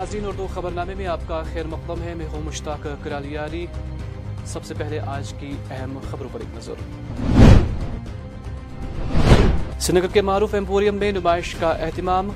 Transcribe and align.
ناظرین، 0.00 0.26
اردو 0.26 0.46
خبر 0.54 0.70
نامے 0.70 0.94
میں 0.94 1.06
آپ 1.06 1.20
کا 1.28 1.42
خیر 1.52 1.66
مقدم 1.66 2.02
ہے۔ 2.02 2.14
میں 2.14 2.26
ہوں 2.32 2.42
مشتاق 2.42 2.86
کرالیاری 3.02 3.66
سب 4.46 4.64
سے 4.64 4.74
پہلے 4.74 4.98
آج 5.00 5.32
کی 5.40 5.56
اہم 5.70 5.98
خبروں 6.10 6.28
پر 6.32 6.40
ایک 6.40 6.56
نظر۔ 6.56 6.72
سنگر 9.80 10.06
کے 10.06 10.20
معروف 10.20 10.54
ایمپوریم 10.54 10.94
میں 10.94 11.12
نمائش 11.12 11.54
کا 11.54 11.70
اہتمام۔ 11.70 12.28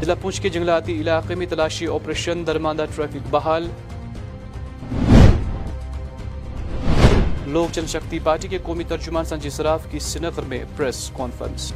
ضلع 0.00 0.14
پونچھ 0.22 0.42
کے 0.42 0.48
جنگلاتی 0.48 1.00
علاقے 1.00 1.34
میں 1.34 1.46
تلاشی 1.46 1.86
آپریشن، 1.86 2.46
درماندہ 2.46 2.84
ٹریفک 2.94 3.26
بحال۔ 3.30 3.68
لوک 7.46 7.74
جن 7.74 7.86
شکتی 7.86 8.18
پارٹی 8.24 8.48
کے 8.48 8.58
قومی 8.62 8.84
ترجمان 8.84 9.24
سنجی 9.24 9.50
سراف 9.50 9.86
کی 9.90 9.98
سنگر 9.98 10.42
میں 10.48 10.64
پریس 10.76 11.10
کانفرنس۔ 11.16 11.72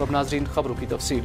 اب 0.00 0.10
ناظرین 0.10 0.44
خبروں 0.44 0.74
کی 0.80 0.86
تفصیل۔ 0.86 1.24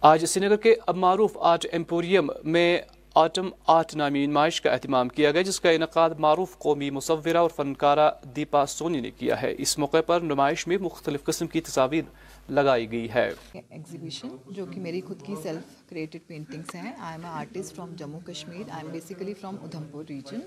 آج 0.00 0.24
سری 0.24 0.56
کے 0.62 0.74
اب 0.86 0.96
معروف 0.96 1.36
آرٹ 1.40 1.66
ایمپوریم 1.72 2.30
میں 2.44 2.78
آٹم 3.14 3.48
آرٹ 3.66 3.94
نامی 3.94 4.26
نمائش 4.26 4.60
کا 4.60 4.70
اہتمام 4.70 5.08
کیا 5.08 5.30
گیا، 5.30 5.42
جس 5.42 5.60
کا 5.60 5.70
انعقاد 5.70 6.10
معروف 6.18 6.58
قومی 6.58 6.90
مصورہ 6.90 7.36
اور 7.36 7.50
فنکارہ 7.56 8.10
دیپا 8.36 8.66
سونی 8.66 9.00
نے 9.00 9.10
کیا 9.10 9.42
ہے۔ 9.42 9.54
اس 9.58 9.78
موقع 9.78 10.00
پر 10.06 10.20
نمائش 10.20 10.66
میں 10.66 10.78
مختلف 10.78 11.24
قسم 11.24 11.46
کی 11.46 11.60
تصاویر 11.60 12.02
لگائی 12.48 12.90
گئی 12.90 13.08
ہے۔ 13.14 13.30
ایگزیبیشن 13.54 14.28
جو 14.48 14.66
کہ 14.66 14.80
میری 14.80 15.00
خود 15.00 15.22
کی 15.22 15.34
سیلف 15.42 15.88
کریٹڈ 15.90 16.26
پینٹنگس 16.26 16.74
ہیں۔ 16.74 16.92
I 16.98 17.12
am 17.12 17.26
a 17.26 17.30
artist 17.30 17.74
from 17.76 17.94
Jammu 17.94 18.20
Kashmir 18.20 18.70
I 18.70 18.82
am 18.82 18.92
basically 18.92 19.34
from 19.34 19.56
Udhampur 19.90 20.04
region 20.08 20.40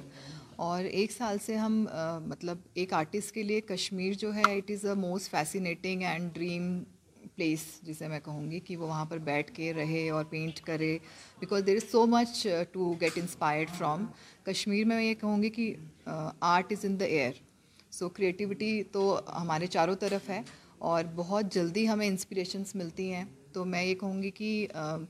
اور 0.56 0.84
ایک 0.84 1.12
سال 1.12 1.38
سے 1.46 1.56
ہم 1.56 1.86
مطلب 2.26 2.58
ایک 2.74 2.94
آرٹسٹ 2.94 3.32
کے 3.32 3.44
لیے 3.44 3.62
کشمیر 3.62 4.14
جو 4.14 4.36
ہے 4.36 4.56
it 4.56 4.72
is 4.72 4.86
a 4.86 4.94
most 4.94 5.32
fascinating 5.32 6.02
and 6.02 6.34
dream 6.34 6.84
place 7.38 7.62
جسے 7.84 8.08
میں 8.08 8.20
کہوں 8.26 8.50
گی 8.52 8.60
کہ 8.60 8.78
وہ 8.78 8.88
وہاں 8.88 9.06
پر 9.06 9.18
بیٹھ 9.24 9.52
کے 9.56 9.74
رہے 9.74 10.10
اور 10.10 10.26
پینٹ 10.30 10.60
کرے. 10.66 10.98
Because 11.40 11.66
there 11.66 11.76
is 11.76 11.90
so 11.92 12.06
much 12.06 12.46
to 12.72 12.94
get 13.02 13.18
inspired 13.18 13.70
from 13.78 14.06
Kashmir 14.44 14.86
میں 14.86 15.02
یہ 15.04 15.14
کہوں 15.20 15.42
گی 15.44 15.50
کہ 15.50 15.74
art 16.06 16.72
is 16.72 16.86
in 16.86 17.00
the 17.00 17.06
air 17.06 17.42
so 17.92 18.10
creativity 18.10 18.82
تو 18.92 19.20
ہمارے 19.42 19.68
چاروں 19.68 19.96
طرف 19.96 20.30
ہے 20.30 20.42
اور 20.80 21.04
بہت 21.16 21.54
جلدی 21.54 21.88
ہمیں 21.90 22.08
انسپریشنس 22.08 22.76
ملتی 22.76 23.12
ہیں. 23.14 23.24
تو 23.54 23.66
میں 23.66 23.84
یہ 23.84 23.96
کہوں 23.96 24.22
گی 24.24 24.32
کہ 24.32 24.68
uh, 24.76 25.04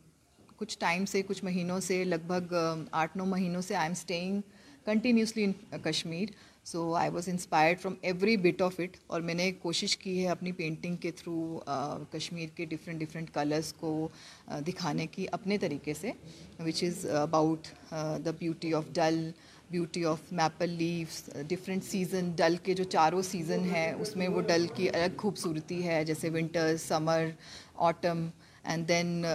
کچھ 0.57 0.77
ٹائم 0.79 1.05
سے، 1.05 1.21
کچھ 1.27 1.43
مہینوں 1.43 1.79
سے، 1.79 2.03
لگ 2.03 2.27
بھگ 2.27 2.53
um, 2.53 2.83
آٹھ 2.91 3.17
نو 3.17 3.25
مہینوں 3.25 3.61
سے 3.61 3.75
I 3.75 3.87
am 3.87 3.91
staying 3.91 4.41
continuously 4.85 5.43
in 5.43 5.51
Kashmir 5.83 6.29
so 6.67 6.81
I 6.95 7.09
was 7.09 7.27
inspired 7.29 7.79
from 7.79 7.93
every 8.01 8.35
bit 8.37 8.61
of 8.61 8.79
it 8.79 8.97
اور 9.07 9.21
میں 9.21 9.33
نے 9.33 9.51
کوشش 9.61 9.97
کی 9.97 10.21
ہے 10.23 10.29
اپنی 10.29 10.51
پینٹنگ 10.51 10.95
کے 10.95 11.11
تھرو 11.11 11.59
کشمیر 12.11 12.49
کے 12.55 12.65
ڈفرینٹ 12.65 12.99
ڈفرینٹ 12.99 13.33
کلرس 13.33 13.71
کو 13.73 14.07
دکھانے 14.67 15.05
کی 15.07 15.25
اپنے 15.31 15.57
طریقے 15.57 15.93
سے 15.93 16.11
which 16.59 16.83
is 16.83 17.05
about 17.11 17.67
the 18.25 18.31
beauty 18.39 18.73
of 18.73 18.89
Dal 18.93 19.29
beauty 19.69 20.03
of 20.05 20.31
maple 20.31 20.69
leaves 20.69 21.23
different 21.47 21.83
season 21.83 22.31
Dal 22.35 22.55
کے 22.63 22.73
جو 22.73 22.83
چاروں 22.83 23.21
سیزن 23.21 23.65
ہے 23.71 23.91
اس 23.99 24.15
میں 24.15 24.27
وہ 24.27 24.41
ڈل 24.41 24.67
کی 24.75 24.89
الگ 24.89 25.17
خوبصورتی 25.17 25.85
ہے، 25.87 26.03
جیسے 26.05 26.29
winter 26.29 26.75
summer 26.87 27.25
autumn 27.87 28.27
and 28.63 28.87
then 28.87 29.25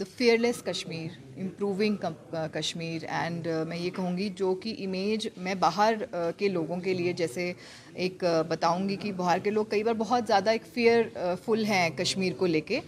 the 0.00 0.04
fearless 0.16 0.62
Kashmir 0.62 1.10
improving 1.40 2.04
Kashmir 2.52 3.04
and 3.08 3.46
میں 3.68 3.76
یہ 3.76 3.90
کہوں 3.90 4.16
گی 4.18 4.28
جو 4.36 4.54
کہ 4.54 4.74
امیج 4.78 5.28
میں 5.36 5.54
باہر 5.54 5.94
uh, 6.14 6.30
کے 6.36 6.48
لوگوں 6.48 6.76
کے 6.80 6.94
لیے 6.94 7.12
جیسے 7.12 7.52
ایک 7.94 8.24
uh, 8.24 8.42
بتاؤں 8.48 8.88
گی 8.88 8.96
کہ 8.96 9.12
باہر 9.12 9.38
کے 9.38 9.50
لوگ 9.50 9.64
کئی 9.64 9.82
بار 9.82 9.94
بہت 9.94 10.26
زیادہ 10.26 10.50
ایک 10.50 10.66
فیئر 10.74 11.02
فل 11.44 11.64
ہیں 11.64 11.88
کشمیر 11.90 12.32
کو 12.36 12.46
لے 12.46 12.60
کے 12.60 12.80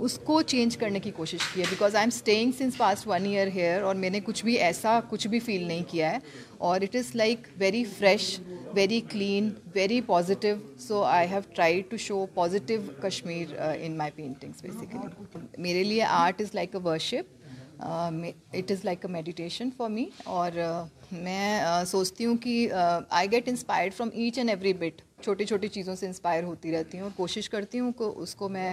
اس 0.00 0.18
کو 0.24 0.40
چینج 0.42 0.76
کرنے 0.76 1.00
کی 1.00 1.10
کوشش 1.10 1.40
کی 1.52 1.60
ہے 1.60 1.66
because 1.70 1.94
I 1.96 2.02
am 2.02 2.10
staying 2.12 2.52
since 2.58 2.76
past 2.76 3.06
one 3.06 3.24
year 3.26 3.48
here 3.54 3.82
اور 3.82 3.94
میں 3.94 4.10
نے 4.10 4.20
کچھ 4.24 4.44
بھی 4.44 4.56
ایسا 4.58 4.98
کچھ 5.08 5.26
بھی 5.28 5.38
فیل 5.40 5.66
نہیں 5.68 5.82
کیا 5.88 6.10
ہے 6.10 6.18
اور 6.58 6.80
it 6.80 6.96
is 6.96 7.14
like 7.14 7.46
very 7.58 7.84
fresh 7.88 8.28
very 8.74 9.00
clean 9.10 9.50
very 9.74 10.00
positive 10.06 10.54
so 10.78 11.02
I 11.02 11.28
have 11.28 11.40
try 11.54 11.80
to 11.90 11.96
show 11.96 12.24
positive 12.34 12.80
Kashmir 13.02 13.54
in 13.58 13.96
my 13.96 14.10
paintings 14.16 14.62
basically 14.62 15.36
میرے 15.58 15.84
لیے 15.84 16.02
art 16.04 16.40
is 16.40 16.54
like 16.54 16.74
a 16.74 16.80
worship 16.84 17.38
it 17.82 18.70
is 18.70 18.84
like 18.84 19.04
a 19.04 19.12
meditation 19.12 19.68
for 19.76 19.88
me 19.90 20.04
اور 20.24 20.58
uh, 20.60 20.86
میں 21.12 21.60
uh, 21.60 21.84
سوچتی 21.84 22.24
ہوں 22.24 22.36
کہ 22.36 22.68
I 23.08 23.30
get 23.32 23.48
inspired 23.48 23.94
from 23.94 24.08
each 24.12 24.38
and 24.38 24.50
every 24.50 24.72
bit 24.72 25.02
چھوٹی 25.22 25.44
چھوٹی 25.44 25.68
چیزوں 25.68 25.94
سے 25.94 26.06
انسپائر 26.06 26.44
ہوتی 26.44 26.72
رہتی 26.72 26.98
ہوں 26.98 27.04
اور 27.04 27.16
کوشش 27.16 27.48
کرتی 27.50 27.78
ہوں 27.78 27.92
کہ 27.92 28.04
اس 28.16 28.34
کو 28.34 28.48
میں 28.48 28.72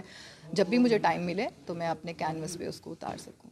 جب 0.53 0.68
بھی 0.68 0.78
مجھے 0.78 0.97
ٹائم 0.97 1.25
ملے 1.25 1.47
تو 1.66 1.75
میں 1.75 1.88
اپنے 1.88 2.13
کینوس 2.13 2.58
پہ 2.58 2.68
اس 2.68 2.80
کو 2.81 2.91
اتار 2.91 3.18
سکوں۔ 3.18 3.50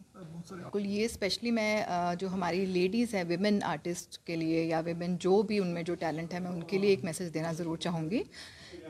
بالکل، 0.50 0.85
یہ 0.85 1.06
اسپیشلی 1.06 1.51
میں 1.51 1.83
جو 2.19 2.28
ہماری 2.28 2.66
لیڈیز 2.66 3.13
ہیں 3.16 3.23
ویمن 3.28 3.59
آرٹسٹ 3.63 4.17
کے 4.25 4.35
لیے 4.35 4.63
یا 4.63 4.79
ویمن 4.85 5.16
جو 5.19 5.41
بھی 5.41 5.59
ان 5.59 5.67
میں 5.67 5.83
جو 5.83 5.95
ٹیلنٹ 5.95 6.33
ہے، 6.33 6.39
میں 6.39 6.51
ان 6.51 6.63
کے 6.63 6.78
لیے 6.78 6.89
ایک 6.89 7.03
میسیج 7.03 7.33
دینا 7.33 7.51
ضرور 7.51 7.78
چاہوں 7.78 8.09
گی 8.11 8.22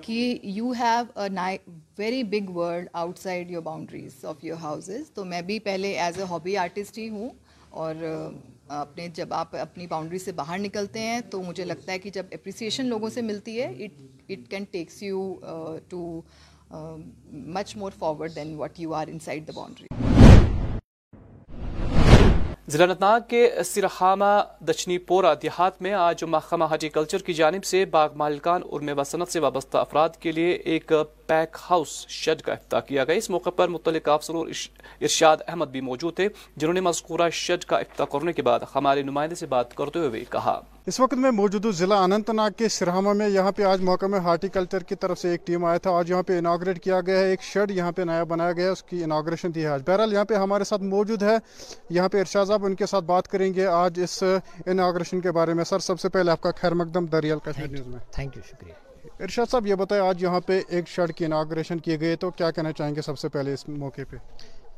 کہ 0.02 0.38
you 0.44 0.72
have 0.72 1.20
a 1.20 1.30
nice 1.30 1.58
very 1.98 2.24
big 2.24 2.50
world 2.50 2.88
outside 3.20 3.52
your 3.52 3.62
boundaries 3.62 4.26
of 4.26 4.44
your 4.44 4.58
houses 4.62 5.12
تو 5.14 5.26
میں 5.26 5.42
بھی 5.42 5.60
پہلے 5.60 5.92
ایز 6.00 6.20
اے 6.20 6.26
ہابی 6.30 6.58
آرٹسٹ 6.58 6.98
ہی 6.98 7.10
ہوں 7.10 7.30
اور 7.70 7.96
اپنے 8.68 9.08
جب 9.14 9.34
آپ 9.34 9.56
اپنی 9.56 9.88
باؤنڈری 9.88 10.20
سے 10.20 10.32
باہر 10.32 10.58
نکلتے 10.60 11.00
ہیں 11.00 11.20
تو 11.30 11.42
مجھے 11.44 11.66
لگتا 11.66 11.92
ہے 11.92 12.00
کہ 12.00 12.10
جب 12.10 12.26
اپریسیشن 12.32 12.86
لوگوں 12.86 13.10
سے 13.10 13.22
ملتی 13.22 13.62
ہے 13.62 13.68
it 13.86 14.02
it 14.30 14.50
can 14.50 14.64
takes 14.72 15.02
you 15.04 15.36
too 15.90 16.22
much 16.70 17.76
more 17.78 17.92
forward 18.00 18.36
than 18.36 18.56
what 18.56 18.80
you 18.80 18.94
are 18.94 19.08
inside 19.20 19.48
the 19.48 19.54
boundary 19.56 19.88
ضلع 22.68 22.86
نتناگ 22.86 23.20
کے 23.30 23.50
سرحامہ 23.66 24.26
دچنی 24.68 24.98
پورہ 25.08 25.34
دیہات 25.42 25.82
میں 25.82 25.92
آج 25.94 26.24
محکمہ 26.24 26.66
ہارٹی 26.66 26.90
کلچر 26.90 27.22
کی 27.26 27.34
جانب 27.34 27.66
سے 27.66 27.84
باغ 27.86 28.16
مالکان 28.18 28.62
اور 28.70 28.82
میوہ 28.82 29.04
صنعت 29.04 29.32
سے 29.32 29.40
وابستہ 29.40 29.78
افراد 29.78 30.18
کے 30.20 30.32
لیے 30.32 30.52
ایک 30.54 30.94
پیک 31.28 31.58
ہاؤس 31.70 32.06
شیڈ 32.08 32.42
کا 32.42 32.52
افتتاح 32.54 32.80
کیا 32.80 33.04
گیا۔ 33.04 33.16
اس 33.16 33.30
موقع 33.30 33.50
پر 33.50 33.68
متعلق 33.68 34.10
افسر 34.10 34.34
اور 34.34 34.48
ارشاد 35.02 35.38
احمد 35.48 35.66
بھی 35.66 35.82
موجود 35.82 36.16
تھے 36.16 36.28
جنہوں 36.56 36.74
نے 36.74 36.82
مذکورہ 36.82 37.30
شیڈ 37.30 37.64
کا 37.64 37.78
افتتاح 37.78 38.06
کرنے 38.06 38.34
کے 38.34 38.42
بعد 38.42 38.60
ہمارے 38.76 39.02
نمائندے 39.04 39.36
سے 39.36 39.46
بات 39.46 39.76
کرتے 39.76 40.00
ہوئے 40.00 40.24
کہا۔ 40.30 40.62
اس 40.86 41.00
وقت 41.00 41.14
میں 41.14 41.32
موجود 41.32 41.66
ہوں 41.66 41.72
ضلع 41.72 41.96
اننت 41.96 42.30
ناگ 42.30 42.50
کے 42.58 42.68
سرہامہ 42.70 43.14
میں۔ 43.14 43.30
یہاں 43.30 43.52
پہ 43.52 43.64
آج 43.64 43.82
موقع 43.82 44.06
میں 44.06 44.20
ہارٹی 44.20 44.48
کلچر 44.48 44.84
کی 44.84 44.96
طرف 44.96 45.20
سے 45.20 45.30
ایک 45.30 45.48
ٹیم 45.48 45.66
آیا 45.66 45.78
تھا۔ 45.78 45.92
آج 45.92 46.10
یہاں 46.10 46.24
پہ 46.24 46.38
اناگریٹ 46.38 46.84
کیا 46.84 47.02
گیا 47.02 47.20
ہے 47.20 47.30
ایک 47.30 47.42
شیڈ 47.42 47.72
یہاں 47.72 47.92
پہ 47.92 48.02
نیا 48.02 48.24
بنایا 48.24 48.52
گیا 48.52 48.66
ہے 48.66 48.70
اس 48.70 48.84
کی 48.84 49.04
اناگریشن 49.04 49.52
تھی 49.52 49.66
آج۔ 49.68 49.82
بہرحال 49.88 50.14
یہاں 50.14 50.26
پہ 50.26 50.34
ہمارے 50.34 50.64
ساتھ 50.64 50.82
موجود 50.82 51.24
ہے۔ 51.24 51.36
یہاں 51.90 52.10
پہ 52.10 52.20
ارشاد 52.20 52.46
صاحب 52.46 52.66
ان 52.66 52.76
کے 52.76 52.86
ساتھ 52.86 53.06
بات 53.06 53.28
کریں 53.28 53.54
گے 53.54 53.66
آج 53.66 54.00
اس 54.04 54.24
اناگریشن 54.66 55.22
کے 55.22 55.32
بارے 55.32 55.54
میں۔ 55.54 55.64
سر 55.64 55.80
سب 55.80 56.00
سے 56.00 56.10
پہلے 56.10 56.32
آپ 56.32 56.42
کا 56.42 56.52
خیر 56.58 56.74
مقدم 56.74 57.06
دریال 57.06 57.40
کا 57.40 57.52
نیوز 57.58 57.88
میں۔ 57.88 58.00
تھینک 58.12 58.38
یو 58.38 58.42
شکریہ۔ 58.48 58.85
ارشاد 59.20 59.46
صاحب، 59.52 59.68
یہ 59.68 59.76
بتائیں 59.76 60.04
آج 60.04 60.24
یہاں 60.24 60.40
پہ 60.40 60.62
ایک 60.68 60.88
شیڈ 60.88 61.14
کی 61.14 61.26
اناگریشن 61.26 61.80
کیے 61.80 62.00
گئے 62.00 62.16
تو 62.16 62.30
کیا 62.30 62.52
کہنا 62.52 62.72
چاہیں 62.72 62.96
گے 62.96 63.02
سب 63.02 63.20
سے 63.20 63.30
پہلے 63.30 63.54
اس 63.54 63.70
موقع 63.70 64.02
پہ؟ 64.10 64.18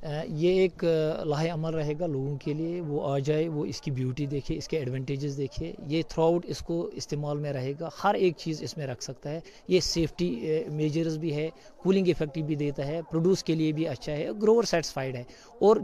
یہ 0.04 0.60
ایک 0.62 0.84
لاہ 1.26 1.46
عمل 1.54 1.74
رہے 1.74 1.94
گا 2.00 2.06
لوگوں 2.08 2.36
کے 2.38 2.54
لیے، 2.54 2.82
وہ 2.88 3.08
آ 3.08 3.18
جائے، 3.20 3.48
وہ 3.50 3.66
اس 3.66 3.82
کی 3.82 3.92
بیوٹی 3.92 4.26
دیکھے، 4.26 4.58
اس 4.58 4.68
کے 4.68 4.78
ایڈوانٹیجز 4.78 5.38
دیکھے، 5.38 5.72
یہ 5.88 6.02
تھرو 6.10 6.24
آؤٹ 6.24 6.46
اس 6.50 6.60
کو 6.68 6.82
استعمال 6.94 7.38
میں 7.40 7.54
رہے 7.54 7.74
گا، 7.80 7.90
ہر 8.04 8.16
ایک 8.16 8.38
چیز 8.38 8.62
اس 8.64 8.78
میں 8.78 8.88
رکھ 8.88 9.04
سکتا 9.04 9.32
ہے، 9.32 9.40
یہ 9.68 9.80
سیفٹی 9.80 10.30
میجرز 10.72 11.18
بھی 11.18 11.36
ہے 11.36 11.50
کولنگ 11.84 12.08
افیکٹ 12.10 12.38
بھی 12.46 12.56
دیتا 12.56 12.86
ہے 12.88 13.02
پروڈیوس 13.12 13.44
کے 13.44 13.56
لیے 13.56 13.72
بھی 13.72 13.88
اچھا 13.88 14.12
ہے 14.12 14.28
گروور 14.42 14.64
سیٹسفائڈ 14.64 15.16
ہے، 15.16 15.24
اور 15.62 15.78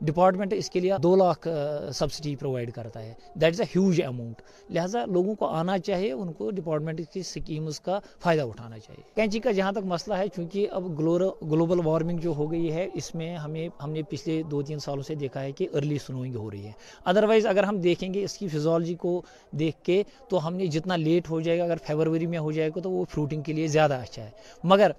ڈپارٹمنٹ 0.00 0.52
اس 0.52 0.70
کے 0.70 0.80
لیے 0.80 0.92
دو 1.02 1.14
لاکھ 1.16 1.48
سبسڈی 1.94 2.34
پرووائڈ 2.36 2.72
کرتا 2.74 3.02
ہے 3.02 3.12
that 3.34 3.52
is 3.52 3.60
a 3.60 3.66
huge 3.74 4.02
amount 4.02 4.42
لہٰذا 4.70 5.04
لوگوں 5.06 5.34
کو 5.34 5.46
آنا 5.46 5.78
چاہیے، 5.78 6.12
ان 6.12 6.32
کو 6.32 6.50
ڈپارٹمنٹ 6.50 7.00
کی 7.12 7.22
سکیمز 7.24 7.80
کا 7.80 7.98
فائدہ 8.22 8.42
اٹھانا 8.42 8.78
چاہیے۔ 8.78 9.02
کینچی 9.14 9.38
کا 9.38 9.52
جہاں 9.52 9.72
تک 9.72 9.84
مسئلہ 9.86 10.14
ہے، 10.14 10.28
چونکہ 10.36 10.68
اب 10.70 10.98
گلوبل 11.00 11.86
وارمنگ 11.86 12.18
جو 12.18 12.32
ہو 12.36 12.50
گئی 12.50 12.72
ہے 12.72 12.86
اس 12.94 13.14
میں 13.14 13.36
ہمیں 13.36 13.68
ہم 13.82 13.90
نے 13.90 14.02
پچھلے 14.02 14.42
دو 14.42 14.62
تین 14.62 14.78
سالوں 14.78 15.02
سے 15.02 15.14
دیکھا 15.14 15.42
ہے 15.42 15.52
کہ 15.52 15.68
ارلی 15.74 15.98
سنوئنگ 15.98 16.34
ہو 16.34 16.50
رہی 16.50 16.66
ہے۔ 16.66 16.72
ادروائز 17.04 17.46
اگر 17.46 17.64
ہم 17.64 17.80
دیکھیں 17.80 18.14
گے 18.14 18.24
اس 18.24 18.38
کی 18.38 18.48
فزیولوجی 18.48 18.94
کو 18.94 19.22
دیکھ 19.50 19.76
کے 19.82 20.02
تو 20.28 20.46
ہم 20.46 20.54
نے 20.54 20.66
جتنا 20.66 20.96
لیٹ 20.96 21.30
ہو 21.30 21.40
جائے 21.40 21.58
گا، 21.58 21.64
اگر 21.64 21.76
فیبروری 21.86 22.26
میں 22.26 22.38
ہو 22.38 22.52
جائے 22.52 22.68
گا 22.68 22.80
تو 22.80 22.90
وہ 22.90 23.04
فروٹنگ 23.10 23.42
کے 23.42 23.52
لیے 23.52 23.66
زیادہ 23.66 23.94
اچھا 23.94 24.24
ہے۔ 24.24 24.30
مگر 24.64 24.90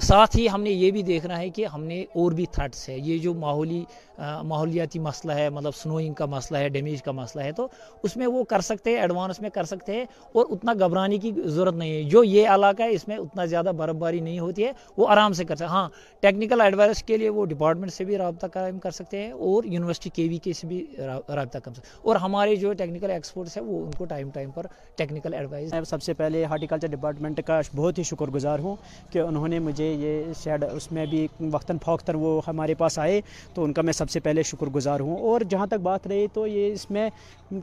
ساتھ 0.00 0.36
ہی 0.36 0.48
ہم 0.48 0.62
نے 0.62 0.70
یہ 0.70 0.90
بھی 0.90 1.02
دیکھنا 1.02 1.38
ہے 1.38 1.48
کہ 1.48 1.66
ہم 1.66 1.84
نے 1.84 2.00
اور 2.02 2.32
بھی 2.32 2.46
تھرٹس 2.50 2.88
ہے۔ 2.88 2.98
یہ 2.98 3.18
جو 3.18 3.34
ماحولی 3.34 3.84
ماحولیاتی 4.18 4.98
مسئلہ 4.98 5.32
ہے 5.32 5.48
مطلب 5.50 5.74
سنوئنگ 5.74 6.14
کا 6.14 6.26
مسئلہ 6.26 6.58
ہے 6.58 6.68
ڈیمیج 6.68 7.02
کا 7.02 7.12
مسئلہ 7.12 7.44
ہے، 7.44 7.52
تو 7.52 7.66
اس 8.02 8.16
میں 8.16 8.26
وہ 8.26 8.42
کر 8.44 8.60
سکتے 8.60 8.90
ہیں 8.90 8.98
ایڈوانس 8.98 9.40
میں 9.40 9.50
کر 9.50 9.64
سکتے 9.64 9.94
ہیں 9.94 10.04
اور 10.32 10.46
اتنا 10.50 10.72
گھبرانے 10.74 11.18
کی 11.18 11.32
ضرورت 11.44 11.74
نہیں 11.74 11.92
ہے۔ 11.92 12.02
جو 12.02 12.24
یہ 12.24 12.48
علاقہ 12.48 12.82
ہے، 12.82 12.90
اس 12.90 13.06
میں 13.08 13.16
اتنا 13.16 13.44
زیادہ 13.44 13.72
برف 13.76 13.94
باری 13.94 14.20
نہیں 14.20 14.38
ہوتی 14.38 14.64
ہے، 14.64 14.72
وہ 14.96 15.08
آرام 15.08 15.32
سے 15.32 15.44
کر 15.44 15.56
سکتے 15.56 15.64
ہاں 15.64 15.88
ٹیکنیکل 16.20 16.60
ایڈوائس 16.60 17.02
کے 17.02 17.16
لیے 17.16 17.28
وہ 17.28 17.44
ڈپارٹمنٹ 17.46 17.92
سے 17.92 18.04
بھی 18.04 18.16
رابطہ 18.18 18.46
قائم 18.52 18.78
کر 18.78 18.90
سکتے 18.90 19.22
ہیں 19.22 19.30
اور 19.32 19.64
یونیورسٹی 19.64 20.10
کے 20.10 20.28
وی 20.28 20.38
کے 20.38 20.52
سے 20.52 20.66
بھی 20.66 20.84
رابطہ 20.98 21.58
کر 21.58 21.72
سکتے 21.72 21.88
ہیں۔ 21.88 22.02
اور 22.02 22.16
ہمارے 22.16 22.56
جو 22.56 22.72
ٹیکنیکل 22.72 23.10
ایکسپورٹس 23.10 23.56
ہیں، 23.56 23.64
وہ 23.64 23.84
ان 23.84 23.90
کو 23.98 24.04
ٹائم 24.04 24.30
ٹائم 24.30 24.50
پر 24.50 24.66
ٹیکنیکل 24.96 25.34
ایڈوائز 25.34 25.74
سب 25.88 26.02
سے 26.02 26.14
پہلے 26.14 26.44
ہارٹیکلچر 26.44 26.88
ڈپارٹمنٹ 26.88 27.40
کا 27.46 27.60
بہت 27.76 27.98
ہی 27.98 28.02
شکر 28.02 28.30
گزار 28.30 28.58
ہوں 28.58 28.76
کہ 29.12 29.18
انہوں 29.18 29.48
نے 29.48 29.58
مجھے 29.58 29.92
یہ 29.92 30.32
شیڈ 30.42 30.64
اس 30.64 30.90
میں 30.92 31.06
بھی 31.06 31.26
وقتاً 31.40 31.78
فوقتاً 31.84 32.16
وہ 32.16 32.40
ہمارے 32.46 32.74
پاس 32.74 32.98
آئے، 32.98 33.20
تو 33.54 33.64
ان 33.64 33.72
کا 33.72 33.82
میں 33.82 33.92
سب 34.04 34.10
سے 34.10 34.20
پہلے 34.20 34.42
شکر 34.42 34.66
گزار 34.66 35.00
ہوں۔ 35.00 35.16
اور 35.16 35.40
جہاں 35.40 35.66
تک 35.66 35.74
بات 35.74 36.06
رہی 36.06 36.26
تو 36.26 36.46
یہ 36.46 36.72
اس 36.72 36.90
میں 36.90 37.10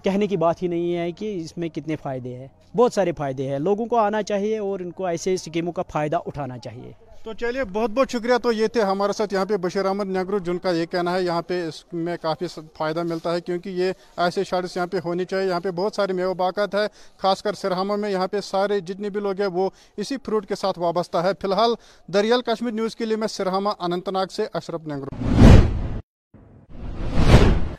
کہنے 0.03 0.27
کی 0.27 0.37
بات 0.37 0.63
ہی 0.63 0.67
نہیں 0.67 0.95
ہے 0.95 1.11
کہ 1.11 1.41
اس 1.41 1.57
میں 1.57 1.69
کتنے 1.69 1.95
فائدے 1.95 2.35
ہیں۔ 2.35 2.47
بہت 2.77 2.93
سارے 2.93 3.11
فائدے 3.11 3.47
ہیں۔ 3.47 3.59
لوگوں 3.59 3.85
کو 3.85 3.97
آنا 3.97 4.23
چاہیے 4.23 4.57
اور 4.57 4.79
ان 4.79 4.91
کو 4.91 5.05
ایسے 5.05 5.33
اسکیموں 5.33 5.71
کا 5.71 5.81
فائدہ 5.81 6.17
اٹھانا 6.25 6.57
چاہیے۔ 6.57 6.91
تو 7.23 7.33
چلیے، 7.33 7.63
بہت 7.63 7.89
بہت 7.89 8.09
شکریہ۔ 8.09 8.37
تو 8.43 8.51
یہ 8.51 8.67
تھے 8.67 8.81
ہمارے 8.81 9.13
ساتھ 9.13 9.33
یہاں 9.33 9.45
پہ 9.45 9.57
بشیر 9.57 9.85
احمد 9.85 10.07
نگرو، 10.07 10.39
جن 10.39 10.57
کا 10.57 10.71
یہ 10.71 10.85
کہنا 10.85 11.13
ہے، 11.13 11.23
یہاں 11.23 11.41
پہ 11.41 11.67
اس 11.67 11.93
میں 11.93 12.17
کافی 12.21 12.45
فائدہ 12.77 13.03
ملتا 13.03 13.33
ہے، 13.33 13.41
کیونکہ 13.41 13.69
یہ 13.69 13.91
ایسے 14.17 14.43
شارٹس 14.43 14.77
یہاں 14.77 14.87
پہ 14.87 14.97
ہونی 15.05 15.25
چاہیے۔ 15.25 15.49
یہاں 15.49 15.59
پہ 15.59 15.71
بہت 15.71 15.95
سارے 15.95 16.13
میوہ 16.13 16.33
باقات 16.33 16.75
ہے 16.75 16.87
خاص 17.17 17.43
کر 17.43 17.53
سرہامہ 17.53 17.95
میں۔ 17.95 18.11
یہاں 18.11 18.27
پہ 18.27 18.41
سارے 18.41 18.79
جتنے 18.79 19.09
بھی 19.09 19.19
لوگ 19.19 19.39
ہیں، 19.39 19.47
وہ 19.47 19.69
اسی 19.97 20.15
فروٹ 20.25 20.45
کے 20.47 20.55
ساتھ 20.55 20.79
وابستہ 20.79 21.17
ہے 21.17 21.31
فی 21.41 21.47
الحال، 21.47 21.73
دریال 22.07 22.41
کشمیر 22.41 22.71
نیوز 22.71 22.95
کے 22.95 23.05
لیے 23.05 23.17
میں 23.17 23.27
سرہامہ 23.27 23.69
اننت 23.79 24.09
ناگ 24.09 24.25
سے 24.25 24.45
اشرف 24.53 24.87
نگرو۔ 24.87 25.30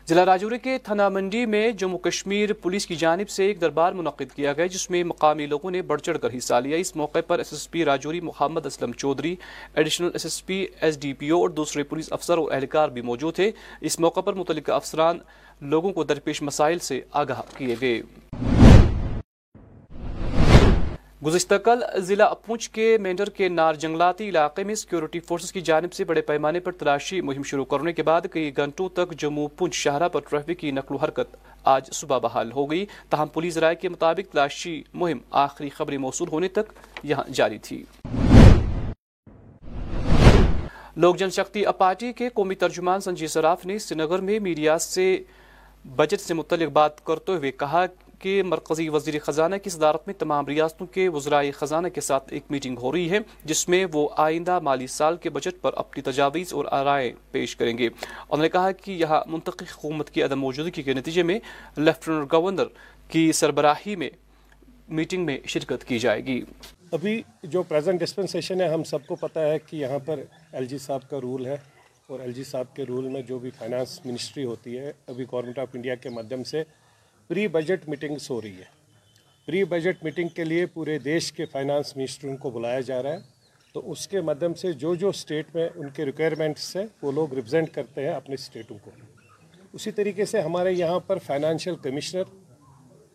ضلع 0.09 0.25
راجوری 0.25 0.57
کے 0.57 0.77
تھنا 0.77 1.09
منڈی 1.09 1.45
میں 1.45 1.71
جموں 1.71 1.99
کشمیر 1.99 2.53
پولیس 2.53 2.87
کی 2.87 2.95
جانب 2.95 3.29
سے 3.29 3.45
ایک 3.45 3.61
دربار 3.61 3.91
منعقد 3.91 4.35
کیا 4.35 4.53
گیا، 4.53 4.65
جس 4.65 4.89
میں 4.89 5.03
مقامی 5.03 5.45
لوگوں 5.45 5.71
نے 5.71 5.81
بڑھ 5.81 6.01
چڑھ 6.01 6.17
کر 6.21 6.27
حصہ 6.37 6.53
لیا۔ 6.53 6.77
اس 6.77 6.95
موقع 6.95 7.19
پر 7.27 7.37
S 7.37 7.53
S 7.53 7.71
P 7.71 7.85
Rajouri 7.85 8.21
Mohammad 8.21 8.65
Aslam 8.65 8.91
Chaudhary, 8.91 9.35
additional 9.73 10.09
S 10.13 10.25
S 10.25 10.45
P 10.45 10.65
S 10.81 10.99
D 11.01 11.13
P 11.13 11.29
O 11.29 11.41
اور 11.41 11.49
دوسرے 11.49 11.83
پولیس 11.83 12.13
افسر 12.13 12.37
اور 12.37 12.51
اہلکار 12.51 12.89
بھی 12.89 13.01
موجود 13.01 13.35
تھے۔ 13.35 13.51
اس 13.81 13.99
موقع 13.99 14.21
پر 14.21 14.33
متعلقہ 14.33 14.71
افسران 14.71 15.17
لوگوں 15.61 15.93
کو 15.93 16.03
درپیش 16.03 16.41
مسائل 16.41 16.79
سے 16.79 17.01
آگاہ 17.11 17.41
کیے 17.57 17.75
گئے۔ 17.81 18.01
گزشتہ 21.25 21.55
کل 21.65 21.83
ضلع 22.03 22.27
پونچھ 22.45 22.69
کے 22.71 22.97
مینڈر 23.01 23.29
کے 23.29 23.47
نار 23.49 23.73
جنگلاتی 23.73 24.27
علاقے 24.29 24.63
میں 24.63 24.75
سیکیورٹی 24.75 25.19
فورسز 25.19 25.51
کی 25.53 25.61
جانب 25.61 25.93
سے 25.93 26.03
بڑے 26.03 26.21
پیمانے 26.21 26.59
پر 26.59 26.71
تلاشی 26.71 27.19
مہم 27.21 27.43
شروع 27.43 27.65
کرنے 27.65 27.93
کے 27.93 28.03
بعد 28.03 28.21
کئی 28.31 28.51
گھنٹوں 28.57 28.87
تک 28.93 29.13
جموں 29.17 29.47
پونچھ 29.57 29.75
شاہراہ 29.75 30.07
پر 30.07 30.19
ٹریفک 30.29 30.59
کی 30.59 30.71
نقل 30.71 30.95
و 30.95 30.97
حرکت 30.97 31.35
آج 31.63 31.91
صبح 31.93 32.17
بحال 32.17 32.51
ہو 32.51 32.69
گئی۔ 32.71 32.85
تاہم 33.09 33.27
پولیس 33.33 33.57
رائے 33.57 33.75
کے 33.75 33.89
مطابق 33.89 34.31
تلاشی 34.31 34.81
مہم 34.93 35.19
آخری 35.43 35.69
خبریں 35.69 35.97
موصول 35.97 36.29
ہونے 36.31 36.47
تک 36.47 36.73
یہاں 37.03 37.23
جاری 37.33 37.57
تھی۔ 37.57 37.83
لوک 40.95 41.17
جن 41.17 41.29
شکتی 41.29 41.63
پارٹی 41.77 42.13
کے 42.13 42.29
قومی 42.33 42.55
ترجمان 42.55 43.01
سنجی 43.01 43.27
سراف 43.27 43.65
نے 43.65 43.79
سری 43.79 44.03
نگر 44.03 44.19
میں 44.19 44.39
میڈیا 44.39 44.77
سے 44.79 45.15
بجٹ 45.85 46.21
سے 46.21 46.33
متعلق 46.33 46.71
بات 46.71 47.03
کرتے 47.05 47.31
ہوئے 47.31 47.51
کہا 47.51 47.85
کہ 48.23 48.43
مرکزی 48.43 48.89
وزیر 48.89 49.19
خزانہ 49.19 49.55
کی 49.55 49.69
صدارت 49.69 50.01
میں 50.05 50.13
تمام 50.19 50.45
ریاستوں 50.45 50.87
کے 50.87 51.09
وزرائے 51.09 51.51
خزانہ 51.51 51.87
کے 51.87 52.01
ساتھ 52.01 52.33
ایک 52.33 52.43
میٹنگ 52.49 52.77
ہو 52.77 52.91
رہی 52.91 53.11
ہے، 53.11 53.17
جس 53.45 53.69
میں 53.69 53.85
وہ 53.93 54.09
آئندہ 54.17 54.59
مالی 54.59 54.87
سال 54.87 55.17
کے 55.17 55.29
بجٹ 55.29 55.61
پر 55.61 55.73
اپنی 55.73 56.01
تجاویز 56.01 56.53
اور 56.53 56.65
آرائیں 56.71 57.11
پیش 57.31 57.55
کریں 57.55 57.77
گے۔ 57.77 57.85
انہوں 57.85 58.41
نے 58.41 58.49
کہا 58.49 58.71
کہ 58.71 58.91
یہاں 58.91 59.21
منطقی 59.27 59.65
حکومت 59.75 60.09
کی 60.09 60.23
عدم 60.23 60.39
موجودگی 60.39 60.81
کے 60.81 60.93
نتیجے 60.93 61.23
میں 61.23 61.39
لیفٹنٹ 61.77 62.33
گورنر 62.33 62.65
کی 63.07 63.31
سربراہی 63.31 63.95
میں 63.95 64.09
میٹنگ 64.89 65.25
میں 65.25 65.37
شرکت 65.47 65.83
کی 65.83 65.99
جائے 65.99 66.25
گی۔ 66.25 66.41
ابھی 66.91 67.21
جو 67.43 67.63
پریزنٹ 67.63 67.99
ڈسپنسیشن 67.99 68.61
ہے، 68.61 68.67
ہم 68.67 68.83
سب 68.83 69.07
کو 69.07 69.15
پتہ 69.15 69.39
ہے 69.39 69.57
کہ 69.59 69.75
یہاں 69.75 69.99
پر 69.99 70.19
ایل 70.51 70.65
جی 70.65 70.77
صاحب 70.77 71.09
کا 71.09 71.21
رول 71.21 71.45
ہے۔ 71.45 71.57
اور 72.07 72.19
ایل 72.19 72.31
جی 72.31 72.43
صاحب 72.43 72.75
کے 72.75 72.83
رول 72.83 73.07
میں 73.07 73.21
جو 73.21 73.39
بھی 73.39 73.49
فائنانس 73.49 74.05
منسٹری 74.05 74.43
ہوتی 74.43 74.79
ہے، 74.79 74.93
ابھی 75.07 75.25
گورنمنٹ 75.31 75.59
آف 75.59 75.67
انڈیا 75.73 75.95
کے 75.95 76.09
مدھیم 76.09 76.43
سے 76.43 76.63
پری 77.27 77.47
بجٹ 77.47 77.89
میٹنگس 77.89 78.31
ہو 78.31 78.41
رہی 78.41 78.57
ہے۔ 78.57 78.83
پری 79.45 79.63
بجٹ 79.63 80.03
میٹنگ 80.03 80.27
کے 80.27 80.43
لیے 80.43 80.65
پورے 80.65 80.99
دیش 80.99 81.33
کے 81.33 81.45
فائنانس 81.45 81.97
منسٹروں 81.97 82.37
کو 82.37 82.49
بلایا 82.49 82.79
جا 82.79 83.03
رہا 83.03 83.13
ہے۔ 83.13 83.17
تو 83.73 83.91
اس 83.91 84.07
کے 84.07 84.21
مدھیم 84.21 84.53
سے 84.53 84.73
جو 84.73 84.95
جو 84.95 85.09
اسٹیٹ 85.09 85.55
میں 85.55 85.69
ان 85.75 85.89
کے 85.89 86.05
ریکوائرمنٹس 86.05 86.75
ہیں، 86.75 86.85
وہ 87.01 87.11
لوگ 87.11 87.33
ریپرزینٹ 87.33 87.73
کرتے 87.73 88.01
ہیں 88.01 88.13
اپنے 88.13 88.33
اسٹیٹوں 88.33 88.77
کو۔ 88.81 88.91
اسی 89.73 89.91
طریقے 89.91 90.25
سے 90.25 90.41
ہمارے 90.41 90.71
یہاں 90.71 90.99
پر 90.99 91.17
فائنانشیل 91.17 91.75
کمشنر 91.75 92.23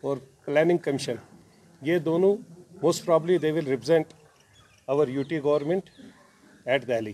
اور 0.00 0.16
پلاننگ 0.44 0.78
کمیشن 0.78 1.14
یہ 1.82 1.98
دونوں 1.98 2.36
most 2.82 3.04
probably 3.04 3.38
they 3.38 3.52
will 3.52 3.66
represent 3.66 4.06
اور 4.84 5.08
U 5.08 5.22
T 5.22 5.42
government 5.42 5.90
at 6.64 6.88
Delhi 6.88 7.12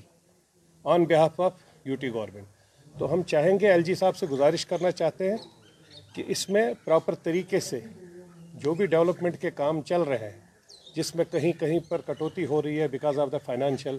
on 0.85 1.05
behalf 1.05 1.41
of 1.41 1.53
U 1.85 1.97
T 1.97 2.11
government 2.13 2.47
تو 2.99 3.13
ہم 3.13 3.23
چاہیں 3.23 3.61
گے 3.61 3.71
ایل 3.71 3.83
جی 3.83 3.95
صاحب 3.95 4.17
سے 4.17 4.27
گزارش 4.27 4.67
کرنا 4.67 4.91
چاہتے 4.91 5.31
ہیں۔ 5.31 5.37
کہ 6.15 6.23
اس 6.29 6.49
میں 6.49 6.63
پراپر 6.85 7.15
طریقے 7.23 7.61
سے 7.61 7.81
جو 8.63 8.75
بھی 8.75 8.87
ڈیولپمنٹ 8.87 9.41
کے 9.41 9.51
کام 9.51 9.81
چل 9.83 10.03
رہے 10.03 10.19
ہیں، 10.21 10.39
جس 10.97 11.15
میں 11.15 11.25
کہیں 11.31 11.53
کہیں 11.61 11.79
پر 11.89 12.01
کٹوتی 12.07 12.45
ہو 12.47 12.61
رہی 12.63 12.81
ہے 12.81 12.89
because 12.89 13.19
of 13.19 13.33
the 13.33 13.39
financial 13.45 13.99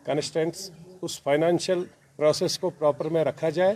constraints 0.00 0.70
us 1.02 1.20
financial 1.22 1.84
process 2.16 2.58
کو 2.58 2.70
پراپر 2.70 3.08
میں 3.08 3.24
رکھا 3.24 3.50
جائے، 3.50 3.74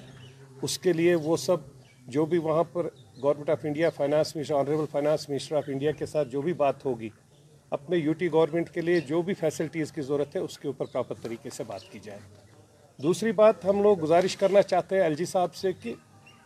اس 0.63 0.79
کے 0.79 0.93
لیے 0.93 1.15
وہ 1.25 1.37
سب 1.37 1.73
جو 2.07 2.25
بھی 2.27 2.39
وہاں 2.39 2.65
پر 2.73 2.89
government 3.23 3.51
of 3.51 3.65
India 3.65 3.91
finance 3.91 4.35
minister 4.37 4.55
honourable 4.55 4.85
finance 4.91 5.29
minister 5.29 5.57
of 5.57 5.69
India 5.69 5.91
کے 5.99 6.07
ساتھ 6.07 6.29
جو 6.29 6.41
بھی 6.43 6.53
بات 6.55 6.85
ہوگی، 6.87 7.09
اپنے 7.73 7.97
یو 7.97 8.13
ٹی 8.13 8.31
گورنمنٹ 8.33 8.71
کے 8.71 8.81
لیے 8.81 9.01
جو 9.01 9.21
بھی 9.23 9.35
فیسلٹیز 9.35 9.93
کی 9.93 10.03
ضرورت 10.03 10.37
ہے، 10.37 10.41
اس 10.41 10.59
کے 10.59 10.69
اوپر 10.69 10.85
پراپر 10.85 11.15
طریقے 11.23 11.51
سے 11.51 11.65
بات 11.65 11.93
کی 11.93 11.99
جائے۔ 12.03 12.19
دوسری 12.99 13.33
بات 13.33 13.65
ہم 13.65 13.83
لوگ 13.83 14.03
گزارش 14.03 14.37
کرنا 14.37 14.63
چاہتے 14.63 14.97
ہیں 14.97 15.03
ایل 15.03 15.15
جی 15.15 15.25
صاحب 15.25 15.55
سے 15.55 15.73
کہ 15.83 15.95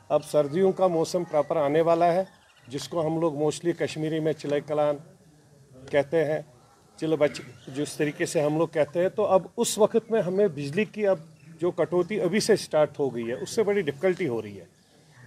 اب 0.09 0.25
سردیوں 0.25 0.73
کا 0.73 0.87
موسم 0.87 1.25
پراپر 1.25 1.57
آنے 1.57 1.81
والا 1.81 2.13
ہے، 2.13 2.25
جس 2.69 2.89
کو 2.89 3.07
ہم 3.07 3.21
لوگ 3.21 3.35
موسٹلی 3.35 3.73
کشمیری 3.73 4.21
میں 4.21 4.33
چلے 4.33 4.61
کلان 4.61 4.97
کہتے 5.91 6.25
ہیں۔ 6.25 6.41
چل 6.97 7.17
بچ، 7.17 7.41
جس 7.67 7.97
طریقے 7.97 8.27
سے 8.27 8.43
ہم 8.43 8.59
لوگ 8.59 8.69
کہتے 8.69 9.03
ہیں، 9.03 9.09
تو 9.09 9.27
اب 9.27 9.43
اس 9.57 9.79
وقت 9.79 10.11
میں 10.11 10.23
ہمیں 10.23 10.49
بجلی 10.49 10.85
کی 10.85 11.07
اب 11.07 11.19
جو 11.61 11.71
کٹوتی 11.71 12.21
ابھی 12.21 12.41
سے 12.41 12.57
سٹارٹ 12.57 12.99
ہو 12.99 13.15
گئی 13.15 13.29
ہے، 13.29 13.33
اس 13.33 13.51
سے 13.51 13.63
بڑی 13.63 13.81
ڈفکلٹی 13.81 14.29
ہو 14.29 14.43
رہی 14.43 14.61
ہے۔ 14.61 14.65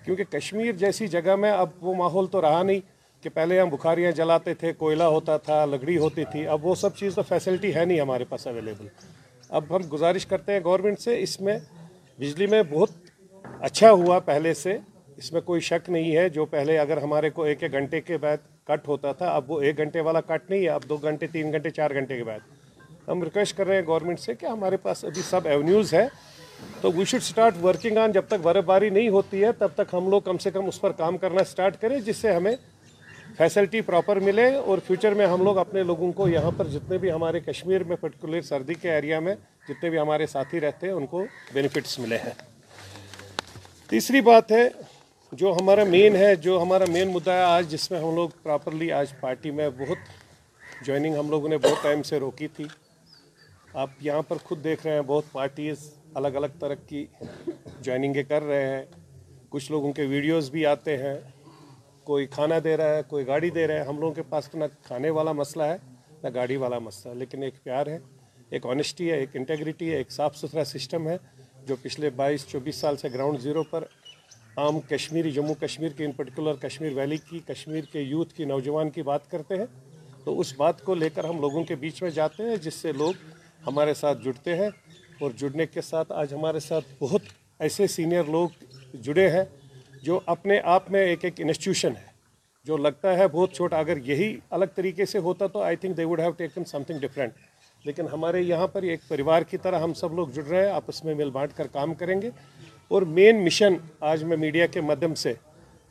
کیونکہ 0.06 0.24
کشمیر 0.24 0.72
جیسی 0.72 1.08
جگہ 1.08 1.36
میں 1.36 1.52
اب 1.52 1.70
وہ 1.82 1.94
ماحول 1.94 2.28
تو 2.28 2.42
رہا 2.42 2.64
نہیں 2.64 2.80
کہ 3.24 3.30
پہلے 3.30 3.60
ہم 3.60 3.70
بخاریاں 3.70 4.12
جلاتے 4.12 4.54
تھے، 4.54 4.74
کوئلہ 4.74 5.04
ہوتا 5.04 5.38
تھا، 5.38 5.66
لکڑی 5.66 5.98
ہوتی 5.98 6.26
تھی، 6.26 6.48
اب 6.48 6.66
وہ 6.66 6.76
سب 6.76 6.96
چیز 6.96 7.16
تو 7.16 7.22
فیسلٹی 7.22 7.76
ہے 7.76 7.86
نہیں 7.86 8.00
ہمارے 8.00 8.24
پاس 8.24 8.48
اویلیبل 8.48 8.88
اب 9.50 9.64
ہم 9.70 9.82
گزارش 9.94 10.26
کرتے 10.26 10.54
ہیں 10.54 10.60
گورنمنٹ 10.64 11.00
سے 11.00 11.22
اس 11.22 11.42
میں 11.42 11.60
بجلی 12.20 12.48
میں 12.48 12.64
بہت 12.70 12.90
اچھا 13.62 13.92
ہوا 13.92 14.20
پہلے 14.20 14.54
سے، 14.54 14.78
اس 15.18 15.32
میں 15.34 15.42
کوئی 15.42 15.62
شک 15.62 15.90
نہیں 15.90 16.16
ہے۔ 16.18 16.30
جو 16.30 16.46
پہلے 16.46 16.78
اگر 16.80 16.98
ہمارے 16.98 17.30
کو 17.30 17.44
ایک 17.44 17.64
ایک 17.64 17.72
گھنٹے 17.72 18.02
کے 18.02 18.18
بعد 18.18 18.38
کٹ 18.64 18.88
ہوتا 18.88 19.12
تھا، 19.12 19.28
اب 19.28 19.52
وہ 19.52 19.62
ایک 19.62 19.78
گھنٹے 19.78 20.02
والا 20.02 20.22
کٹ 20.22 20.50
نہیں 20.50 20.64
ہے، 20.64 20.70
اب 20.70 20.82
دو 20.90 20.98
گھنٹے، 20.98 21.28
تین 21.28 21.52
گھنٹے، 21.52 21.70
چار 21.70 21.92
گھنٹے 21.94 22.18
کے 22.18 22.24
بعد۔ 22.24 22.40
ہم 23.08 23.24
ریکویسٹ 23.24 23.58
کر 23.58 23.68
رہے 23.68 23.76
ہیں 23.76 23.82
گورنمنٹ 23.88 24.20
سے 24.20 24.34
کہ 24.34 24.46
ہمارے 24.46 24.78
پاس 24.78 25.04
ابھی 25.06 25.22
سب 25.22 25.48
ایونیوز 25.48 25.94
ہے 25.94 26.08
تو 26.82 26.92
we 26.92 27.06
should 27.06 27.22
start 27.22 27.64
working 27.64 27.98
on 27.98 28.12
جب 28.12 28.26
تک 28.28 28.42
برف 28.42 28.64
باری 28.64 28.90
نہیں 28.90 29.10
ہوتی 29.10 29.44
ہے، 29.44 29.52
تب 29.52 29.68
تک 29.76 29.94
ہم 29.94 30.10
لوگ 30.10 30.22
کم 30.22 30.38
سے 30.38 30.52
کم 30.52 30.66
اس 30.66 30.82
پر 30.82 30.92
کام 30.92 31.18
کرنا 31.18 31.42
اسٹارٹ 31.42 31.82
کریں، 31.82 32.00
جس 32.00 32.18
سے 32.18 32.34
ہمیں 32.34 32.56
فیسلٹی 33.38 33.82
پراپر 33.82 34.20
ملے 34.20 34.54
اور 34.56 34.78
فیوچر 34.88 35.14
میں 35.14 35.28
ہم 35.28 35.44
لوگ 35.44 35.58
اپنے 35.58 35.84
لوگوں 35.84 36.12
کو 36.12 36.28
یہاں 36.28 36.52
پر 36.58 36.68
جتنے 36.68 36.98
بھی 36.98 37.12
ہمارے 37.12 37.40
کشمیر 37.40 37.84
میں 37.84 37.96
پرٹیکولر 37.96 38.42
سردی 38.42 38.74
کے 38.74 38.92
ایریا 38.92 39.20
میں 39.20 39.36
جتنے 39.70 39.90
بھی 39.90 40.00
ہمارے 40.00 40.28
ساتھی 40.28 40.60
رہتے 40.60 40.88
ہیں، 40.88 40.94
ان 40.94 41.06
کو 41.06 41.24
بینیفٹس 41.54 42.00
ملے 42.00 42.18
ہیں۔ 42.18 42.51
تیسری 43.92 44.22
بات 44.22 44.52
ہے، 44.52 44.70
جو 45.32 45.58
ہمارا 45.62 45.84
مین 45.84 46.16
ہے، 46.16 46.36
جو 46.36 46.62
ہمارا 46.62 46.84
مین 46.90 47.12
مدعا 47.12 47.36
ہے 47.36 47.44
آج، 47.44 47.72
جس 47.72 47.92
میں 47.92 48.00
ہم 48.00 48.16
لوگ 48.16 48.30
پراپرلی 48.44 48.92
آج 48.92 49.08
پارٹی 49.20 49.52
میں 49.52 49.70
بہت 49.70 49.98
جوائننگ 50.86 51.16
ہم 51.16 51.30
لوگوں 51.30 51.50
نے 51.50 51.58
بہت 51.58 51.84
ٹائم 51.84 52.04
سے 52.04 52.20
روکی 52.20 52.48
تھی۔ 52.48 52.66
آپ 53.74 53.90
یہاں 54.02 54.22
پر 54.22 54.36
خود 54.44 54.64
دیکھ 54.64 54.88
رہے 54.88 54.96
ہیں، 54.96 55.02
بہت 55.02 55.24
پارٹیز 55.32 55.94
الگ 56.14 56.28
الگ 56.28 56.48
طرح 56.60 56.74
کی 56.74 57.06
جوائننگیں 57.82 58.24
کر 58.24 58.44
رہے 58.44 58.78
ہیں۔ 58.78 58.86
کچھ 59.50 59.72
لوگوں 59.72 59.94
کے 59.94 60.02
ویڈیوز 60.02 60.50
بھی 60.50 60.66
آتے 60.66 60.98
ہیں۔ 60.98 61.20
کوئی 62.04 62.26
کھانا 62.26 62.56
دے 62.64 62.78
رہا 62.78 62.96
ہے، 62.96 63.02
کوئی 63.08 63.28
گاڑی 63.28 63.50
دے 63.50 63.68
رہا 63.68 63.76
ہے۔ 63.76 63.84
ہم 63.84 64.00
لوگوں 64.00 64.14
کے 64.14 64.22
پاس 64.22 64.50
تو 64.52 64.58
نہ 64.58 64.66
کھانے 64.84 65.10
والا 65.10 65.32
مسئلہ 65.32 65.64
ہے، 65.64 65.78
نہ 66.24 66.30
گاڑی 66.34 66.56
والا 66.56 66.80
مسئلہ 66.80 67.14
ہے، 67.14 67.20
لیکن 67.20 67.44
ایک 67.44 67.64
پیار 67.64 67.88
ہے، 67.88 68.00
ایک 68.50 68.66
آنیسٹی 68.66 69.12
ہے، 69.12 69.18
ایک 69.18 69.30
انٹیگریٹی 69.34 69.92
ہے، 69.92 69.96
ایک 69.96 70.12
صاف 70.12 70.38
ستھرا 70.38 70.64
سسٹم 70.64 71.08
ہے۔ 71.08 71.18
جو 71.66 71.76
پچھلے 71.82 72.10
بائیس، 72.10 72.48
چوبیس 72.48 72.76
سال 72.76 72.98
سے 72.98 73.08
گراؤنڈ 73.14 73.40
زیرو 73.40 73.64
پر 73.64 73.84
عام 74.58 74.80
کشمیری، 74.80 75.32
جموں 75.32 75.56
کشمیر 75.56 75.90
کے 75.90 76.06
ان 76.06 76.12
پرٹیکولر 76.12 76.54
کشمیر 76.54 76.92
ویلی 76.94 77.18
کی، 77.18 77.40
کشمیر 77.48 77.84
کے 77.92 78.02
یوتھ 78.02 78.34
کی، 78.34 78.46
نوجوان 78.46 78.90
کی 78.90 79.02
بات 79.02 79.32
کرتے 79.32 79.56
ہیں۔ 79.56 79.66
تو 80.24 80.40
اس 80.40 80.54
بات 80.58 80.82
کو 80.82 80.96
لے 80.96 81.10
کر 81.10 81.24
ہم 81.24 81.42
لوگوں 81.42 81.64
کے 81.64 81.76
بیچ 81.76 82.04
میں 82.04 82.10
جاتے 82.10 82.44
ہیں، 82.44 82.56
جس 82.56 82.74
سے 82.74 82.92
لوگ 82.92 83.14
ہمارے 83.68 83.94
ساتھ 83.94 84.24
جڑتے 84.24 84.56
ہیں۔ 84.56 84.70
اور 85.20 85.32
جڑنے 85.38 85.66
کے 85.66 85.82
ساتھ 85.82 86.12
آج 86.12 86.34
ہمارے 86.34 86.60
ساتھ 86.60 86.86
بہت 87.00 87.22
ایسے 87.60 87.88
سینئر 87.88 88.24
لوگ 88.24 88.50
جڑے 88.94 89.30
ہیں 89.30 89.44
جو 90.02 90.20
اپنے 90.26 90.60
آپ 90.60 90.92
میں 90.92 91.02
ایک 91.02 91.26
ایک 91.26 91.34
انسٹیٹیوشن 91.38 91.92
ہے۔ 91.98 92.12
جو 92.64 92.78
لگتا 92.78 93.18
ہے 93.18 93.28
بہت 93.28 93.52
چھوٹا، 93.54 93.80
اگر 93.80 93.98
یہی 93.98 94.40
الگ 94.50 94.66
طریقے 94.76 95.06
سے 95.06 95.18
ہوتا 95.18 95.48
تو 95.48 95.62
I 95.62 95.76
think 95.76 95.98
they 95.98 96.04
would 96.04 96.20
have 96.20 96.32
taken 96.32 96.66
something 96.84 97.00
different 97.00 97.34
لیکن 97.86 98.08
ہمارے 98.14 98.42
یہاں 98.42 98.68
پر 98.68 98.82
ایک 98.82 99.08
پریوار 99.08 99.42
کی 99.42 99.58
طرح 99.58 99.80
ہم 99.80 99.94
سب 99.94 100.14
لوگ 100.14 100.28
جڑ 100.28 100.44
رہے 100.44 100.66
ہیں، 100.66 100.72
آپس 100.72 101.04
میں 101.06 101.14
مل 101.16 101.30
بانٹ 101.30 101.54
کر 101.58 101.68
کام 101.68 101.94
کریں 101.94 102.22
گے۔ 102.22 102.30
اور 102.88 103.02
مین 103.18 103.44
مشن 103.46 103.74
آج 104.12 104.24
میں 104.24 104.38
میڈیا 104.38 104.66
کے 104.68 104.82
مدھیم 104.82 105.16
سے، 105.16 105.34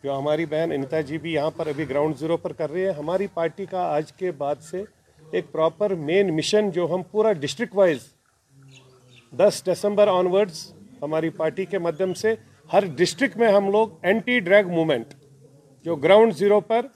جو 0.04 0.18
ہماری 0.18 0.46
بہن 0.46 0.72
انتا 0.72 1.00
جی 1.00 1.18
بھی 1.18 1.32
یہاں 1.32 1.50
پر 1.56 1.66
ابھی 1.66 1.88
گراؤنڈ 1.88 2.18
زیرو 2.18 2.36
پر 2.36 2.52
کر 2.52 2.70
رہی 2.70 2.84
ہے، 2.84 2.90
ہماری 2.98 3.26
پارٹی 3.34 3.66
کا 3.70 3.82
آج 3.94 4.12
کے 4.12 4.30
بعد 4.32 4.62
سے 4.62 4.82
ایک 5.22 5.50
پراپر 5.52 5.94
مین 6.06 6.34
مشن 6.36 6.70
جو 6.70 6.86
ہم 6.94 7.02
پورا 7.10 7.32
ڈسٹرکٹ 7.32 7.74
وائز 7.74 8.08
دس 9.32 9.62
دسمبر 9.66 10.08
آنورڈز 10.08 10.66
ہماری 11.02 11.28
پارٹی 11.30 11.64
کے 11.64 11.78
مدھیم 11.78 12.14
سے 12.14 12.34
ہر 12.72 12.84
ڈسٹرکٹ 12.96 13.36
میں 13.36 13.52
ہم 13.52 13.70
لوگ 13.72 13.88
اینٹی 14.02 14.38
ڈریگ 14.40 14.68
موومنٹ 14.68 15.14
جو 15.84 15.96
گراؤنڈ 15.96 16.36
زیرو 16.36 16.60
پر 16.60 16.86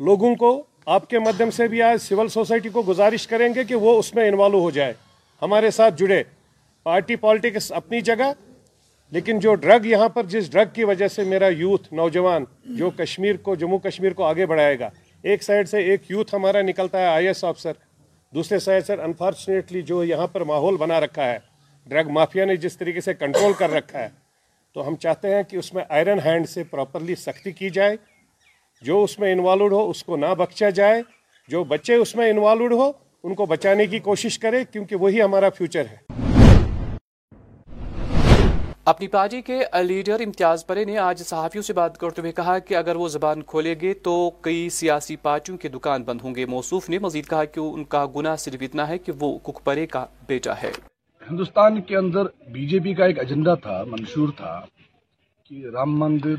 لوگوں 0.00 0.34
کو 0.34 0.52
آپ 0.86 1.10
کے 1.10 1.18
مدھیم 1.18 1.50
سے 1.50 1.68
بھی 1.68 1.82
آج 1.82 2.00
سول 2.00 2.28
سوسائٹی 2.28 2.68
کو 2.68 2.82
گزارش 2.88 3.26
کریں 3.26 3.48
گے 3.54 3.64
کہ 3.64 3.74
وہ 3.74 3.98
اس 3.98 4.14
میں 4.14 4.28
انوالو 4.28 4.60
ہو 4.60 4.70
جائے۔ 4.70 4.92
ہمارے 5.42 5.70
ساتھ 5.70 5.94
جڑے۔ 5.96 6.22
پارٹی 6.82 7.16
پالیٹکس 7.16 7.72
اپنی 7.72 8.00
جگہ، 8.00 8.32
لیکن 9.10 9.38
جو 9.38 9.54
ڈرگ 9.54 9.86
یہاں 9.86 10.08
پر، 10.08 10.22
جس 10.22 10.52
ڈرگ 10.52 10.74
کی 10.74 10.84
وجہ 10.84 11.08
سے 11.08 11.24
میرا 11.24 11.48
یوتھ 11.48 11.94
نوجوان 11.94 12.44
جو 12.64 12.90
کشمیر 12.90 13.36
کو، 13.36 13.54
جموں 13.54 13.78
کشمیر 13.78 14.12
کو 14.12 14.24
آگے 14.24 14.46
بڑھائے 14.46 14.78
گا۔ 14.78 14.90
ایک 15.22 15.42
سائڈ 15.42 15.68
سے 15.68 15.78
ایک 15.78 16.10
یوتھ 16.10 16.34
ہمارا 16.34 16.62
نکلتا 16.62 17.00
ہے 17.00 17.06
آئی 17.06 17.26
ایس 17.26 17.44
آفسر 17.44 17.72
دوسرے 18.34 18.58
سائڈ 18.58 18.86
سے 18.86 18.92
انفارچونیٹلی 18.92 19.82
جو 19.82 20.04
یہاں 20.04 20.26
پر 20.26 20.40
ماحول 20.40 20.76
بنا 20.76 21.00
رکھا 21.00 21.24
ہے۔ 21.24 21.38
ڈرگ 21.86 22.08
مافیا 22.08 22.44
نے 22.44 22.56
جس 22.56 22.76
طریقے 22.76 23.00
سے 23.00 23.14
کنٹرول 23.14 23.52
کر 23.52 23.70
رکھا 23.70 23.98
ہے۔ 23.98 24.08
تو 24.74 24.88
ہم 24.88 24.96
چاہتے 24.96 25.34
ہیں 25.34 25.42
کہ 25.42 25.56
اس 25.56 25.74
میں 25.74 25.84
آئرن 25.88 26.18
ہینڈ 26.24 26.48
سے 26.48 26.64
پراپرلی 26.64 27.14
سختی 27.14 27.52
کی 27.52 27.70
جائے۔ 27.70 27.96
جو 28.82 29.02
اس 29.04 29.18
میں 29.18 29.32
انوالوڈ 29.32 29.72
ہو 29.72 29.90
اس 29.90 30.04
کو 30.04 30.16
نہ 30.16 30.34
بخشا 30.38 30.70
جائے۔ 30.70 31.02
جو 31.48 31.64
بچے 31.64 31.94
اس 31.94 32.16
میں 32.16 32.30
انوالوڈ 32.30 32.72
ہو 32.72 32.90
ان 33.22 33.34
کو 33.34 33.46
بچانے 33.46 33.86
کی 33.86 33.98
کوشش 33.98 34.38
کرے 34.38 34.64
کیونکہ 34.72 34.96
وہی 34.96 35.22
ہمارا 35.22 35.48
فیوچر 35.50 35.84
ہے۔ 35.90 35.96
اپنی 38.84 39.08
پارٹی 39.08 39.42
کے 39.42 39.60
لیڈر 39.82 40.20
امتیاز 40.20 40.66
پرے 40.66 40.84
نے 40.84 40.98
آج 40.98 41.22
صحافیوں 41.22 41.62
سے 41.62 41.72
بات 41.72 41.98
کرتے 41.98 42.20
ہوئے 42.20 42.32
کہا 42.32 42.58
کہ 42.58 42.74
اگر 42.74 42.96
وہ 42.96 43.08
زبان 43.08 43.42
کھولے 43.42 43.74
گے 43.80 43.94
تو 43.94 44.30
کئی 44.40 44.68
سیاسی 44.70 45.16
پارٹیوں 45.16 45.58
کے 45.58 45.68
دکان 45.68 46.02
بند 46.02 46.20
ہوں 46.24 46.34
گے۔ 46.34 46.46
موصوف 46.46 46.90
نے 46.90 46.98
مزید 46.98 47.26
کہا 47.26 47.44
کہ 47.44 47.60
ان 47.60 47.84
کا 47.84 48.06
گناہ 48.16 48.36
صرف 48.36 48.62
اتنا 48.62 48.88
ہے 48.88 48.98
کہ 48.98 49.12
وہ 49.20 49.38
ککپرے 49.38 49.86
کا 49.86 50.06
بیٹا 50.26 50.54
ہے۔ 50.62 50.70
ہندوستان 51.30 51.80
کے 51.82 51.96
اندر 51.96 52.24
بی 52.24 52.66
جے 52.66 52.78
پی 52.78 52.94
کا 52.94 53.04
ایک 53.04 53.18
ایجنڈا 53.18 53.54
تھا 53.54 53.84
منشور 53.86 54.28
تھا 54.36 54.60
کہ 55.44 55.62
رام 55.74 55.98
مندر 55.98 56.34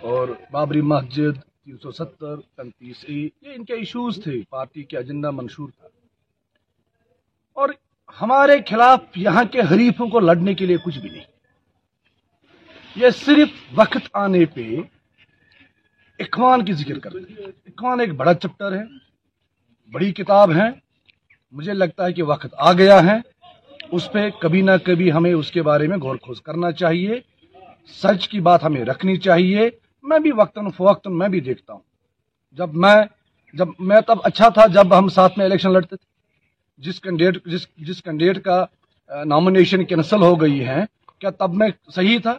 اور 0.00 0.28
بابری 0.50 0.80
مسجد 0.80 1.38
تین 1.64 1.76
سو 1.82 1.92
ستر 1.92 2.36
پینتیس 2.54 3.04
یہ 3.08 3.28
ان 3.42 3.64
کے 3.64 3.74
ایشوز 3.74 4.24
تھے، 4.24 4.32
پارٹی 4.50 4.82
کے 4.82 4.96
ایجنڈا 4.96 5.30
منشور 5.30 5.68
تھا۔ 5.68 5.88
اور 7.52 7.68
ہمارے 8.20 8.52
خلاف 8.68 9.00
یہاں 9.16 9.44
کے 9.52 9.60
حریفوں 9.60 10.08
کو 10.08 10.20
لڑنے 10.20 10.54
کے 10.54 10.66
لیے 10.66 10.76
کچھ 10.84 10.98
بھی 10.98 11.10
نہیں۔ 11.10 11.24
یہ 12.96 13.10
صرف 13.10 13.48
وقت 13.74 14.08
آنے 14.12 14.44
پہ 14.44 14.62
اخوان 16.18 16.64
کی 16.64 16.72
ذکر 16.72 16.98
کرتے 16.98 17.18
ہیں۔ 17.18 17.46
اخوان 17.66 18.00
ایک 18.00 18.14
بڑا 18.14 18.34
چپٹر 18.34 18.72
ہے، 18.72 18.82
بڑی 19.92 20.12
کتاب 20.12 20.52
ہے۔ 20.52 20.70
مجھے 21.52 21.72
لگتا 21.72 22.06
ہے 22.06 22.12
کہ 22.12 22.22
وقت 22.22 22.54
آ 22.58 22.72
گیا 22.72 23.04
ہے۔ 23.04 23.16
اس 23.92 24.12
پہ 24.12 24.30
کبھی 24.30 24.62
نہ 24.62 24.70
کبھی 24.84 25.12
ہمیں 25.12 25.34
اس 25.34 25.50
کے 25.50 25.62
بارے 25.62 25.86
میں 25.86 25.98
غور 25.98 26.16
کھوز 26.16 26.42
کرنا 26.42 26.72
چاہیے۔ 26.72 27.20
سچ 27.86 28.28
کی 28.28 28.40
بات 28.40 28.64
ہمیں 28.64 28.84
رکھنی 28.84 29.16
چاہیے۔ 29.16 29.70
میں 30.04 30.18
بھی 30.18 30.30
وقتاً 30.32 30.68
فوقتاً 30.70 31.12
میں 31.12 31.28
بھی 31.28 31.40
دیکھتا 31.40 31.72
ہوں۔ 31.72 31.80
جب 32.56 32.74
میں 32.74 32.96
جب 33.54 33.68
میں 33.78 34.00
تب 34.06 34.18
اچھا 34.24 34.48
تھا 34.48 34.66
جب 34.66 34.96
ہم 34.98 35.08
ساتھ 35.08 35.38
میں 35.38 35.46
الیکشن 35.46 35.72
لڑتے 35.72 35.96
تھے۔ 35.96 36.12
جس 36.78 37.00
کینڈیڈیٹ، 37.00 37.46
جس 37.46 37.66
جس 37.78 38.02
کینڈیڈیٹ 38.02 38.44
کا 38.44 38.64
نامنیشن 39.24 39.84
کینسل 39.84 40.22
ہو 40.22 40.34
گئی 40.40 40.64
ہے، 40.66 40.80
کیا 41.18 41.30
تب 41.30 41.54
میں 41.54 41.68
صحیح 41.94 42.18
تھا؟ 42.22 42.34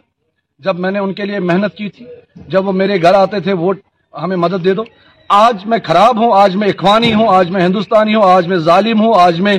جب 0.60 0.78
میں 0.78 0.90
نے 0.90 0.98
ان 0.98 1.12
کے 1.14 1.24
لیے 1.24 1.38
محنت 1.40 1.74
کی 1.74 1.88
تھی، 1.88 2.06
جب 2.48 2.66
وہ 2.68 2.72
میرے 2.72 3.00
گھر 3.02 3.14
آتے 3.14 3.40
تھے، 3.40 3.52
ووٹ 3.52 3.80
ہمیں 4.14 4.36
مدد 4.36 4.64
دے 4.64 4.74
دو۔ 4.74 4.84
آج 5.28 5.66
میں 5.66 5.78
خراب 5.84 6.16
ہوں، 6.16 6.32
آج 6.34 6.56
میں 6.56 6.68
اخوانی 6.68 7.12
ہوں، 7.14 7.28
آج 7.28 7.50
میں 7.50 7.60
ہندوستانی 7.62 8.14
ہوں، 8.14 8.24
آج 8.24 8.46
میں 8.46 8.56
ظالم 8.56 9.00
ہوں، 9.00 9.14
آج 9.20 9.40
میں 9.40 9.58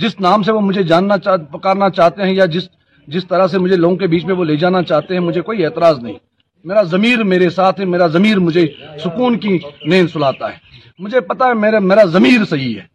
جس 0.00 0.20
نام 0.20 0.42
سے 0.42 0.52
وہ 0.52 0.60
مجھے 0.60 0.82
جاننا 0.82 1.14
پکارنا 1.52 1.90
چاہتے 1.90 2.22
ہیں 2.22 2.34
یا 2.34 2.44
جس 2.44 2.68
جس 3.08 3.26
طرح 3.26 3.46
سے 3.46 3.58
مجھے 3.58 3.76
لوگوں 3.76 3.96
کے 3.96 4.06
بیچ 4.06 4.24
میں 4.24 4.34
وہ 4.34 4.44
لے 4.44 4.56
جانا 4.56 4.82
چاہتے 4.82 5.14
ہیں، 5.14 5.20
مجھے 5.20 5.40
کوئی 5.40 5.64
اعتراض 5.64 5.98
نہیں۔ 5.98 6.18
میرا 6.64 6.82
ضمیر 6.82 7.22
میرے 7.24 7.50
ساتھ 7.50 7.80
ہے، 7.80 7.84
میرا 7.84 8.06
ضمیر 8.06 8.38
مجھے 8.38 8.66
سکون 9.04 9.38
کی 9.38 9.58
نیند 9.86 10.08
سلاتا 10.12 10.52
ہے۔ 10.52 10.56
مجھے 10.98 11.20
پتا 11.20 11.46
ہے 11.46 11.54
میرا 11.54 11.78
میرا 11.78 12.04
ضمیر 12.04 12.44
صحیح 12.44 12.74
ہے۔ 12.76 12.86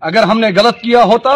اگر 0.00 0.22
ہم 0.22 0.40
نے 0.40 0.48
غلط 0.56 0.80
کیا 0.80 1.02
ہوتا، 1.04 1.30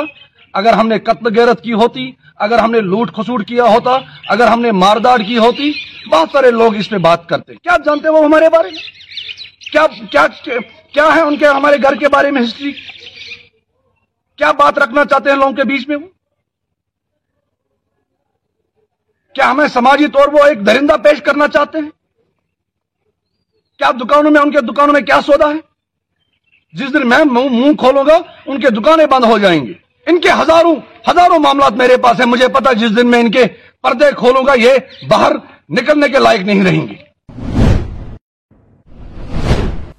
اگر 0.53 0.73
ہم 0.73 0.89
نے 0.89 0.99
قتل 0.99 1.37
غیرت 1.37 1.63
کی 1.63 1.73
ہوتی، 1.73 2.11
اگر 2.37 2.59
ہم 2.59 2.71
نے 2.71 2.81
لوٹ 2.81 3.13
خسوٹ 3.13 3.47
کیا 3.47 3.65
ہوتا، 3.65 3.99
اگر 4.29 4.47
ہم 4.47 4.61
نے 4.61 4.73
مارداڑ 4.73 5.19
کی 5.19 5.39
ہوتی، 5.39 5.73
بہت 6.11 6.29
سارے 6.33 6.51
لوگ 6.51 6.77
اس 6.77 6.89
پہ 6.91 6.99
بات 6.99 7.29
کرتے 7.29 7.55
کیا 7.55 7.77
جانتے 7.85 8.09
وہ 8.09 8.25
ہمارے 8.25 8.49
بارے 8.49 8.71
میں؟ 8.71 8.83
کیا 9.73 9.87
کیا 10.11 10.27
کیا 10.93 11.09
ہے 11.17 11.21
ان 11.21 11.37
کے 11.37 11.47
ہمارے 11.47 11.77
گھر 11.83 11.95
کے 11.95 12.09
بارے 12.09 12.31
میں 12.31 12.43
ہسٹری؟ 12.43 12.73
کیا 14.37 14.53
بات 14.53 14.79
رکھنا 14.79 15.05
چاہتے 15.05 15.31
ہیں 15.31 15.37
لوگوں 15.37 15.53
کے 15.53 15.65
بیچ 15.65 15.89
میں 15.89 15.97
وہ؟ 15.97 16.14
کیا 19.35 19.51
ہمیں 19.51 19.67
سماجی 19.69 20.07
طور 20.15 20.29
وہ 20.33 20.45
ایک 20.47 20.67
درندہ 20.67 20.97
پیش 21.05 21.21
کرنا 21.23 21.47
چاہتے 21.49 21.79
ہیں؟ 21.79 21.91
کیا 23.81 23.91
دکانوں 24.01 24.31
میں، 24.31 24.41
ان 24.41 24.51
کے 24.51 24.61
دکانوں 24.67 24.93
میں 24.93 25.01
کیا 25.01 25.21
سودا 25.27 25.49
ہے؟ 25.49 25.61
جس 26.75 26.93
دن 26.95 27.09
میں 27.09 27.19
منہ 27.31 27.73
کھولوں 27.79 28.05
گا، 28.07 28.17
ان 28.47 28.61
کے 28.61 28.71
دکانیں 28.71 29.07
بند 29.07 29.25
ہو 29.25 29.39
جائیں 29.39 29.61
گے 29.67 29.73
ان 30.07 30.21
کے 30.21 30.31
ہزاروں 30.41 30.75
ہزاروں 31.11 31.39
معاملات 31.39 31.73
میرے 31.77 31.97
پاس 32.03 32.21
ہیں۔ 32.21 32.27
مجھے 32.27 32.49
پتا 32.55 32.73
جس 32.81 32.97
دن 32.97 33.11
میں 33.11 33.21
ان 33.21 33.31
کے 33.31 33.45
پردے 33.83 34.11
کھولوں 34.19 34.47
گا، 34.47 34.55
یہ 34.59 34.73
باہر 35.09 35.33
نکلنے 35.71 36.09
کے 36.09 36.19
لائق 36.19 36.41
نہیں 36.43 36.65
رہیں 36.65 36.87
گے 36.89 37.03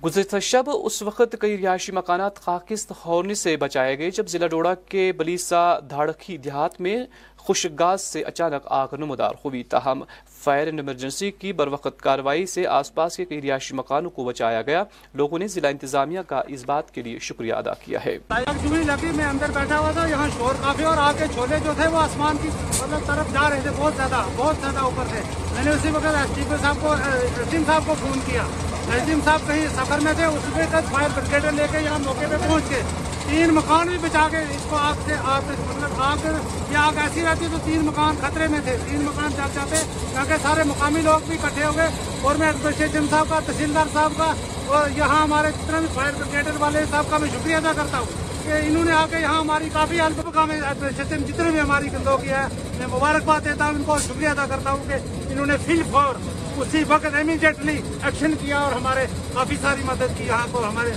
گزشتہ 0.06 0.40
شب 0.44 0.70
اس 0.70 1.02
وقت 1.02 1.36
کئی 1.42 1.58
رہائشی 1.58 1.92
مکانات 1.92 2.36
خاکست 2.42 2.92
ہونے 3.06 3.34
سے 3.34 3.56
بچائے 3.58 3.98
گئے، 4.00 4.10
جب 4.12 4.28
ضلع 4.30 4.48
ڈوڑا 4.48 4.74
کے 4.90 5.12
بلیسا 5.18 5.64
دھاڑکی 5.90 6.38
دیہات 6.38 6.80
میں 6.82 6.98
خوش 7.46 7.66
گاز 7.80 8.02
سے 8.02 8.22
اچانک 8.24 8.68
آگ 8.76 8.94
نمودار 9.00 9.34
ہوئی، 9.44 9.62
تاہم 9.64 10.02
فائر 10.44 10.66
اینڈ 10.68 10.80
ایمرجنسی 10.80 11.30
کی 11.32 11.52
بر 11.54 11.68
وقت 11.68 12.00
کاروائی 12.04 12.46
سے 12.46 12.66
آس 12.68 12.94
پاس 12.94 13.18
کے 13.18 13.26
کئی 13.26 13.42
رہائشی 13.42 13.76
مکانوں 13.76 14.10
کو 14.12 14.24
بچایا 14.26 14.62
گیا۔ 14.62 14.84
لوگوں 15.14 15.40
نے 15.40 15.48
ضلع 15.48 15.70
انتظامیہ 15.72 16.20
کا 16.28 16.42
اس 16.48 16.64
بات 16.66 16.92
کے 16.94 17.02
لیے 17.02 17.20
شکریہ 17.28 17.54
ادا 17.54 17.74
کیا 17.84 18.00
ہے۔ 18.06 18.18
میں 19.16 19.26
اندر 19.26 19.52
بیٹھا 19.56 19.80
ہوا 19.80 19.92
تھا، 19.92 20.08
یہاں 20.08 20.28
شور 20.38 20.56
کافی 20.64 20.84
اور 20.84 20.98
آگے 20.98 21.26
چھولے 21.34 21.60
جو 21.64 21.74
تھے 21.78 21.88
وہ 21.88 22.00
آسمان 22.00 22.38
کی 22.42 22.50
مطلب 22.50 23.08
طرف 23.08 23.32
جا 23.34 23.50
رہے 23.50 23.62
تھے، 23.62 23.72
بہت 23.78 23.94
زیادہ 23.96 24.24
بہت 24.36 24.56
زیادہ 24.62 24.80
اوپر 24.80 25.04
تھے 25.10 25.22
میں 25.56 25.64
نے 25.64 25.72
اسی 25.72 25.92
وقت 25.92 26.16
ایس 26.16 26.36
ڈی 26.36 26.44
پی 26.50 26.56
صاحب 26.62 26.82
کو 26.82 26.96
رسیم 27.42 27.64
صاحب 27.68 27.84
کو 27.86 27.94
فون 28.02 28.20
کیا۔ 28.26 28.44
رسیم 28.90 29.20
صاحب 29.26 29.48
کہیں 29.48 29.68
سفر 29.76 30.00
میں 30.04 30.14
تھے، 30.14 30.26
اس 30.26 30.56
میں 30.56 30.66
فائر 30.92 31.10
بریگیڈر 31.16 31.52
لے 31.52 31.68
کے 31.72 31.80
یہاں 31.84 32.00
موقع 32.06 32.26
پہ 32.32 32.48
پہنچ 32.48 32.70
کے 32.70 32.82
تین 33.30 33.54
مکان 33.54 33.88
بھی 33.88 33.98
بچا 34.02 34.28
کے 34.32 34.38
اس 34.56 34.66
کو 34.70 34.76
آگ 34.78 34.98
سے، 35.06 35.14
آگ 35.26 35.42
مطلب 35.60 35.85
آگ 36.04 36.26
یہ 36.72 36.78
آگ 36.78 36.98
ایسی 36.98 37.22
رہتی 37.24 37.48
تو 37.52 37.58
تین 37.66 37.86
مکان 37.86 38.16
خطرے 38.22 38.48
میں 38.48 38.60
تھے، 38.64 38.76
تین 38.86 39.02
مکان 39.02 39.32
جل 39.36 39.54
جاتے 39.56 39.76
کیونکہ 40.12 40.34
سارے 40.42 40.64
مقامی 40.64 41.02
لوگ 41.02 41.28
بھی 41.28 41.38
اکٹھے 41.38 41.64
ہو 41.64 41.76
گئے۔ 41.76 41.88
اور 42.22 42.36
میں 42.36 42.48
ایڈمنسٹریشن 42.48 43.06
صاحب 43.10 43.30
کا، 43.30 43.40
تحصیلدار 43.46 43.86
صاحب 43.94 44.14
کا 44.18 44.32
اور 44.76 44.90
یہاں 44.98 45.22
ہمارے 45.24 45.52
جتنے 45.52 45.80
بھی 45.80 45.88
فائر 45.94 46.12
بریگیڈر 46.18 46.60
والے 46.60 46.84
صاحب 46.92 47.10
کا 47.10 47.18
میں 47.18 47.30
شکریہ 47.34 47.56
ادا 47.56 47.72
کرتا 47.76 48.00
ہوں 48.00 48.24
کہ 48.46 48.52
انہوں 48.68 48.84
نے 48.86 48.92
آ 48.92 49.06
کے 49.10 49.20
یہاں 49.20 49.40
ہماری 49.40 49.70
کافی 49.74 50.00
ہیلپ 50.02 50.34
کام 50.34 50.52
ایڈمنسٹریشن 50.52 51.24
جتنے 51.28 51.50
بھی 51.52 51.60
ہماری 51.60 51.90
لوگ 52.06 52.20
کیا 52.20 52.44
ہے، 52.44 52.64
میں 52.78 52.88
مبارکباد 52.88 53.46
دیتا 53.46 53.66
ہوں، 53.66 53.76
ان 53.76 53.84
کو 53.86 53.98
شکریہ 54.08 54.28
ادا 54.28 54.46
کرتا 54.50 54.72
ہوں 54.72 54.88
کہ 54.88 55.32
انہوں 55.32 55.46
نے 55.46 55.58
فل 55.66 55.82
فور 55.92 56.16
اسی 56.62 56.84
وقت 56.88 57.16
امیڈیٹلی 57.20 57.82
ایکشن 58.04 58.34
کیا 58.42 58.60
اور 58.60 58.74
ہمارے 58.74 59.06
کافی 59.34 59.56
ساری 59.62 59.84
مدد 59.86 60.18
کی 60.18 60.24
یہاں 60.24 60.48
کو 60.52 60.64
ہمارے 60.68 60.92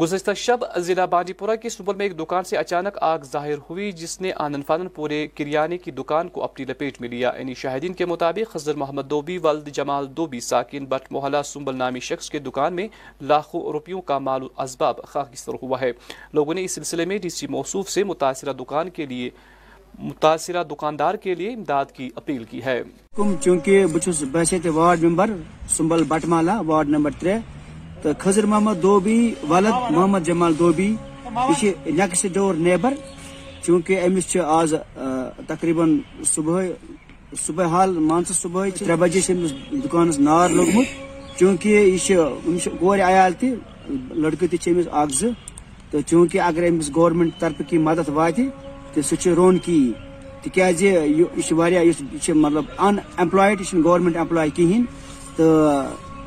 گزشتہ 0.00 0.30
شب 0.36 0.56
ضلع 0.76 1.04
بانڈی 1.04 1.32
پورہ 1.32 1.56
کی 1.56 1.68
سبل 1.68 1.94
میں 1.94 2.04
ایک 2.06 2.18
دکان 2.18 2.44
سے 2.44 2.56
اچانک 2.56 2.98
آگ 3.00 3.18
ظاہر 3.32 3.54
ہوئی، 3.70 3.92
جس 3.92 4.20
نے 4.20 4.32
آنن 4.36 4.62
فانن 4.66 4.88
پورے 4.88 5.26
کریانے 5.34 5.78
کی 5.78 5.90
دکان 5.90 6.28
کو 6.28 6.44
اپنی 6.44 6.64
لپیٹ 6.64 7.00
میں 7.00 7.08
لیا۔ 7.08 7.32
یعنی 7.38 7.54
شاہدین 7.54 7.92
کے 7.92 8.06
مطابق 8.06 8.52
خزر 8.52 8.74
محمد 8.74 9.02
دوبی، 9.10 9.38
ولد 9.38 9.68
جمال 9.68 10.06
دوبی، 10.16 10.40
ساکن 10.40 10.86
بٹ 10.86 11.12
محلہ 11.12 11.36
سنبل 11.44 11.76
نامی 11.76 12.00
شخص 12.00 12.30
کے 12.30 12.38
دکان 12.38 12.74
میں 12.74 12.88
لاکھوں 13.20 13.72
روپیوں 13.72 14.02
کا 14.02 14.18
مال 14.18 14.40
اسباب 14.58 15.02
خاکستر 15.06 15.52
ہوا 15.62 15.80
ہے۔ 15.80 15.92
لوگوں 16.32 16.54
نے 16.54 16.64
اس 16.64 16.72
سلسلے 16.72 17.04
میں 17.04 17.18
ڈی 17.18 17.28
سی 17.28 17.46
موصوف 17.46 17.90
سے 17.90 18.04
متاثرہ 18.04 18.52
دکان 18.52 18.90
کے 18.90 19.06
لیے، 19.06 19.30
متاثرہ 19.98 20.64
دکاندار 20.64 21.14
کے 21.14 21.34
لیے 21.34 21.52
امداد 21.54 21.84
کی 21.84 22.10
اپیل 22.14 22.44
کی 22.44 22.64
ہے۔ 22.64 22.82
چونکہ 23.40 23.86
بہت 23.86 24.22
بحثیت 24.22 24.66
وارڈ 24.66 25.02
ممبر، 25.02 25.30
سنبل 25.68 26.04
بٹ 26.04 26.24
محلہ، 26.24 26.62
وارڈ 26.66 26.88
نمبر 26.88 27.10
ترے 27.18 27.38
تو 28.02 28.12
خضر 28.18 28.44
محمد 28.46 28.82
دوبی 28.82 29.34
ولد 29.48 29.74
محمد 29.90 30.26
جمال 30.26 30.58
دوبی 30.58 30.94
یہ 31.62 31.72
نیکسٹ 31.86 32.26
ڈور 32.34 32.54
نیبر 32.56 32.94
چونکہ 33.66 34.00
امس 34.04 34.36
آز 34.46 34.74
تقریباً 35.46 35.98
صبح 36.24 36.62
صبح 37.46 37.66
حال 37.66 37.90
مان 38.00 38.24
صبح 38.32 38.68
ترے 38.78 38.96
بجے 38.96 39.20
امس 39.28 39.52
دکانس 39.84 40.18
نار 40.18 40.48
لوگمت، 40.50 41.38
چونکہ 41.38 41.68
یہ 41.68 42.68
کور 42.80 42.98
عیال 42.98 43.32
تہ 43.40 43.46
لڑکہ 44.14 44.46
تمس 44.52 44.86
اخ 44.92 45.10
زٕ 45.10 45.30
تو 45.90 46.00
چونکہ 46.06 46.40
اگر 46.40 46.62
امس 46.62 46.90
گورنمنٹ 46.94 47.38
طرف 47.38 47.62
کی 47.68 47.78
مدد 47.78 48.08
واتہ 48.08 48.42
تو 48.94 49.02
سہ 49.02 49.28
رونقی 49.36 49.80
تکیازِ 50.42 50.84
یہ 50.84 52.32
مطلب 52.34 52.64
ان 52.78 52.98
ایمپلایڈ 53.16 53.60
یہ 53.60 53.78
گورنمنٹ 53.84 54.16
ایمپلاے 54.16 54.50
کہین 54.56 54.84
تو 55.36 55.46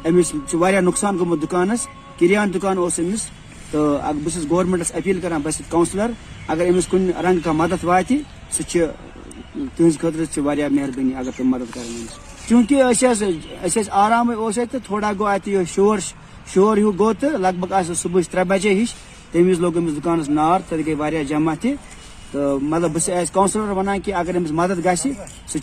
امس 0.06 0.34
نقصان 0.82 1.18
گومت 1.20 1.42
دکانس. 1.42 1.88
کریان 2.20 2.54
دکان 2.54 2.78
اس 2.78 3.00
امس 3.00 3.22
تو 3.72 3.98
بس 4.24 4.38
گورنمنٹس 4.50 4.92
اپیل 4.96 5.20
کران 5.22 5.42
بس 5.44 5.62
کونسلر 5.70 6.12
اگر 6.48 6.66
امس 6.68 6.88
کن 6.88 7.10
رنگ 7.26 7.40
کا 7.44 7.52
مدد 7.52 7.84
واتہ، 7.84 8.14
سہ 8.52 8.64
تہذ 9.78 9.98
خاطر 10.02 10.40
مہربانی 10.70 11.16
اگر 11.16 11.32
تم 11.38 11.50
مدد 11.50 11.74
کریں 11.74 12.48
چونکہ 12.50 13.84
آرام 13.92 14.30
اس 14.30 14.60
تھوڑا 14.86 15.12
گو 15.20 15.26
ات 15.26 15.50
شور 15.76 16.00
شور 16.54 16.78
ہیو 16.78 16.92
گو 17.00 17.12
تو 17.20 17.28
لگ 17.38 17.60
بھگ 17.60 17.74
آ 17.74 17.82
صبح 17.96 18.22
ترے 18.32 18.44
بجے 18.48 18.72
ہش 18.82 18.94
تم 19.32 19.50
وز 19.50 19.60
لوگ 19.60 19.78
امس 19.78 19.98
دکانس 19.98 20.30
نار 20.30 20.60
تر 20.70 20.82
گئی 20.86 20.94
واریاہ 20.94 21.24
جمع 21.24 21.54
تہ۔ 21.62 21.68
تو 22.32 22.60
مطلب 22.62 22.94
بس 22.94 23.10
ایز 23.10 23.32
کونسلر 23.32 23.72
ونان 23.78 24.00
کہ 24.02 24.14
اگر 24.14 24.36
امس 24.36 24.52
مدد 24.60 24.84
گھس 24.84 25.08
سہ 25.48 25.58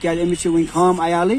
کیا 0.00 0.10
امس 0.10 0.46
ون 0.46 0.64
خام 0.72 1.00
عیال 1.00 1.32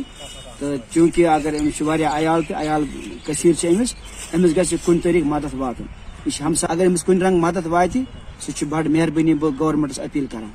تو 0.60 0.76
چونکہ 0.92 1.28
اگر 1.28 1.54
امس 1.60 1.82
عیال 2.14 2.42
تو 2.48 2.54
عیال 2.60 2.84
کثیر 3.26 3.66
امس 3.68 3.94
امس 4.34 4.56
گھس 4.56 4.74
کن 4.86 5.00
طریق 5.04 5.26
مدد 5.26 5.54
واتن۔ 5.54 5.84
یہ 6.26 6.44
ہمسا 6.44 6.68
اگر 6.70 6.86
امس 6.86 7.04
کن 7.04 7.22
رنگ 7.22 7.40
مدد 7.40 7.66
واتہ 7.66 7.98
سہ 8.42 8.66
بڑ 8.70 8.84
مہربانی 8.88 9.34
بہ 9.34 9.50
گورمنٹس 9.60 10.00
اپیل 10.00 10.26
کران۔ 10.32 10.52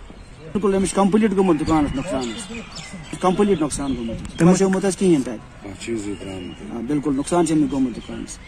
بالکل 0.52 0.74
امس 0.74 0.92
کمپلیٹ 0.92 1.36
گومت 1.36 1.60
دکانس 1.60 1.94
نقصان 1.96 2.30
کمپلیٹ 3.20 3.60
نقصان 3.62 3.94
گومت۔ 3.96 4.38
تمو 4.38 4.80
کہین 4.98 5.22
تک 5.22 5.38
بالکل 6.88 7.16
نقصان 7.16 7.68
گومت 7.72 7.96
دکانس۔ 7.96 8.38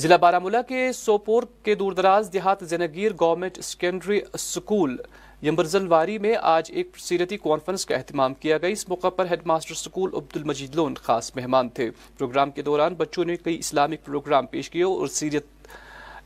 ضلع 0.00 0.16
بارہ 0.20 0.38
کے 0.68 0.90
سوپور 0.94 1.42
کے 1.62 1.74
دور 1.74 1.92
دراز 1.92 2.28
دیہات 2.32 2.64
Zainageer 2.68 3.12
government 3.20 3.58
secondary 3.62 4.20
school 4.34 4.96
Yemberzalwari 5.86 6.18
میں 6.18 6.34
آج 6.42 6.70
ایک 6.74 6.96
سیرتی 6.98 7.36
کانفرنس 7.36 7.84
کا 7.86 7.94
اہتمام 7.94 8.34
کیا 8.34 8.58
گیا۔ 8.58 8.68
اس 8.68 8.88
موقع 8.88 9.08
پر 9.08 9.26
head 9.30 9.40
master 9.46 9.72
school 9.72 10.10
Abdul 10.14 10.36
Majeed 10.36 10.74
loan 10.74 10.94
خاص 10.94 11.30
مہمان 11.36 11.68
تھے۔ 11.68 11.90
پروگرام 12.18 12.50
کے 12.50 12.62
دوران 12.62 12.94
بچوں 12.94 13.24
نے 13.24 13.36
کئی 13.36 13.58
اسلامک 13.58 14.04
پروگرام 14.04 14.46
پیش 14.46 14.70
کیے 14.70 14.82
اور 14.82 15.06
سیرت 15.06 15.68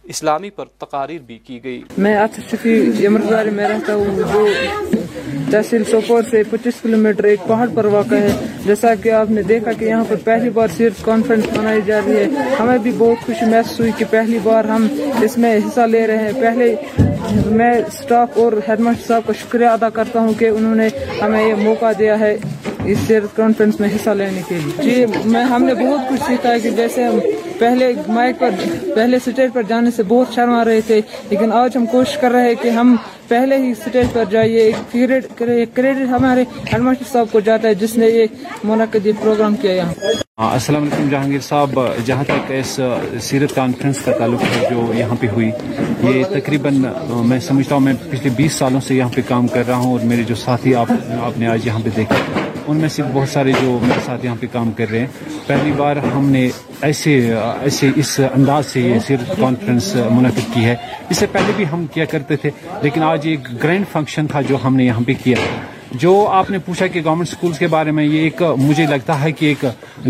اسلامی 0.03 0.51
پر 0.51 0.65
تقاریر 0.79 1.21
بھی 1.21 1.39
کی 1.39 1.65
گئی۔ 1.65 1.83
میں 1.99 2.17
شفی 2.51 2.91
یمرزاری 3.05 3.51
میں 3.51 3.69
رہتا 3.69 3.95
ہوں، 3.95 4.17
جو 4.17 4.47
تحصیل 5.51 5.85
سوپور 5.85 6.23
سے 6.31 6.43
پچیس 6.51 6.81
کلو 6.83 6.97
میٹر 6.97 7.25
ایک 7.25 7.41
پہاڑ 7.47 7.69
پر 7.75 7.85
واقع 7.85 8.15
ہے۔ 8.15 8.33
جیسا 8.67 8.95
کہ 8.95 9.11
آپ 9.11 9.31
نے 9.31 9.43
دیکھا 9.43 9.73
کہ 9.73 9.85
یہاں 9.85 10.05
پر 10.09 10.17
پہلی 10.25 10.51
بار 10.51 10.69
سیرت 10.77 11.05
کانفرنس 11.05 11.45
منائی 11.57 11.81
جا 11.87 12.01
رہی 12.07 12.17
ہے۔ 12.17 12.27
ہمیں 12.61 12.79
بھی 12.79 12.93
بہت 12.99 13.27
خوشی 13.27 13.47
محسوس 13.51 13.81
ہوئی 13.81 13.93
کہ 13.99 14.05
پہلی 14.11 14.39
بار 14.43 14.65
ہم 14.65 14.87
اس 15.23 15.39
میں 15.39 15.57
حصہ 15.57 15.81
لے 15.81 16.07
رہے 16.07 16.17
ہیں۔ 16.17 16.41
پہلے 16.41 16.75
میں 17.47 17.71
اسٹاف 17.71 18.29
اور 18.35 18.53
ہیڈ 18.69 18.81
ماسٹر 18.81 19.07
صاحب 19.07 19.23
کا 19.27 19.33
شکریہ 19.33 19.67
ادا 19.67 19.89
کرتا 19.89 20.21
ہوں 20.21 20.33
کہ 20.39 20.49
انہوں 20.49 20.75
نے 20.75 20.89
ہمیں 21.23 21.49
یہ 21.49 21.55
موقع 21.55 21.93
دیا 21.99 22.19
ہے 22.21 22.37
اس 22.85 22.99
سیرت 23.07 23.37
کانفرنس 23.37 23.81
میں 23.81 23.89
حصہ 23.89 24.11
لینے 24.11 24.41
کے 24.49 24.59
لیے۔ 24.65 24.83
جی 24.83 25.05
میں 25.25 25.45
ہم 25.45 25.65
نے 25.65 25.75
بہت 25.75 26.09
کچھ 26.09 26.21
سیکھا 26.27 26.53
ہے 26.53 26.61
کہ 26.61 26.71
جیسے 26.71 27.05
ہم 27.05 27.19
پہلے 27.59 27.93
مائک 28.09 28.39
پر 28.39 28.51
پہلے 28.95 29.17
اسٹیج 29.17 29.53
پر 29.53 29.63
جانے 29.69 29.91
سے 29.97 30.03
بہت 30.09 30.35
شرما 30.35 30.65
رہے 30.65 30.81
تھے، 30.87 31.01
لیکن 31.31 31.53
آج 31.53 31.77
ہم 31.77 31.87
کوشش 31.93 32.17
کر 32.21 32.31
رہے 32.33 32.49
ہیں 32.49 32.55
کہ 32.63 32.69
ہم 32.79 32.95
پہلے 33.29 33.57
ہی 33.63 33.71
اسٹیج 33.71 34.13
پر 34.13 34.25
جائیے 34.31 34.71
کریڈٹ 34.93 36.11
ہمارے 36.11 36.45
ہیڈ 36.73 36.81
ماسٹر 36.81 37.05
صاحب 37.13 37.33
کو 37.33 37.41
جاتا 37.41 37.69
ہے، 37.69 37.75
جس 37.83 37.97
نے 37.99 38.07
یہ 38.07 38.27
منعقد 38.65 39.07
یہ 39.07 39.13
پروگرام 39.21 39.57
کیا 39.63 39.73
یہاں۔ 39.73 39.93
ہاں، 40.39 40.53
السلام 40.53 40.83
علیکم 40.83 41.09
جہانگیر 41.11 41.41
صاحب۔ 41.49 41.81
جہاں 42.07 42.25
تک 42.25 42.53
اس 42.59 42.79
سیرت 43.21 43.55
کانفرنس 43.55 43.99
کا 44.05 44.13
تعلق 44.19 44.43
ہے 44.45 44.69
جو 44.71 44.93
یہاں 44.95 45.17
پہ 45.21 45.27
ہوئی، 45.33 45.51
یہ 46.03 46.25
تقریباً 46.31 46.83
میں 47.29 47.41
سمجھتا 47.49 47.75
ہوں 47.75 47.83
میں 47.83 47.95
پچھلے 48.11 48.31
بیس 48.37 48.53
سالوں 48.59 48.81
سے 48.89 48.95
یہاں 48.95 49.15
پہ 49.15 49.21
کام 49.29 49.47
کر 49.55 49.67
رہا 49.67 49.77
ہوں 49.77 49.93
اور 49.93 50.07
میرے 50.11 50.23
جو 50.29 50.35
ساتھی 50.45 50.75
آپ 50.75 50.93
آپ 51.23 51.39
نے 51.39 51.47
آج 51.47 51.67
یہاں 51.67 51.81
پہ 51.85 51.91
دیکھا۔ 51.97 52.48
ان 52.69 52.77
میں 52.77 52.89
سے 52.89 53.03
بہت 53.13 53.29
سارے 53.29 53.53
جو 53.61 53.79
میرے 53.83 54.01
ساتھ 54.07 54.25
یہاں 54.25 54.37
پہ 54.41 54.47
کام 54.53 54.71
کر 54.71 54.91
رہے 54.91 54.99
ہیں۔ 54.99 55.07
پہلی 55.47 55.73
بار 55.73 55.97
ہم 55.97 56.31
نے 56.31 56.49
ایسے 56.83 57.35
ایسے 57.63 57.91
اس 57.97 58.21
انداز 58.35 58.67
سے 58.67 58.81
یہ 58.81 58.99
صرف 59.07 59.41
کانفرنس 59.41 59.97
منعقد 60.11 60.55
کی 60.55 60.65
ہے۔ 60.65 60.77
اس 61.11 61.17
سے 61.17 61.27
پہلے 61.27 61.53
بھی 61.57 61.65
ہم 61.73 61.87
کیا 61.95 62.05
کرتے 62.05 62.37
تھے، 62.37 62.51
لیکن 62.83 63.03
آج 63.03 63.21
ایک 63.25 63.63
گرینڈ 63.63 63.85
فنکشن 63.93 64.27
تھا 64.27 64.41
جو 64.41 64.57
ہم 64.65 64.77
نے 64.77 64.85
یہاں 64.85 65.01
پہ 65.07 65.13
کیا۔ 65.25 65.37
جو 65.93 66.29
آپ 66.29 66.51
نے 66.51 66.59
پوچھا 66.59 66.87
کہ 66.87 67.01
گورنمنٹ 67.05 67.29
اسکولس 67.29 67.59
کے 67.59 67.67
بارے 67.67 67.91
میں، 67.91 68.05
یہ 68.05 68.19
ایک 68.19 68.43
مجھے 68.43 68.87
لگتا 68.87 69.23
ہے 69.23 69.33
کہ 69.33 69.47
ایک 69.47 69.65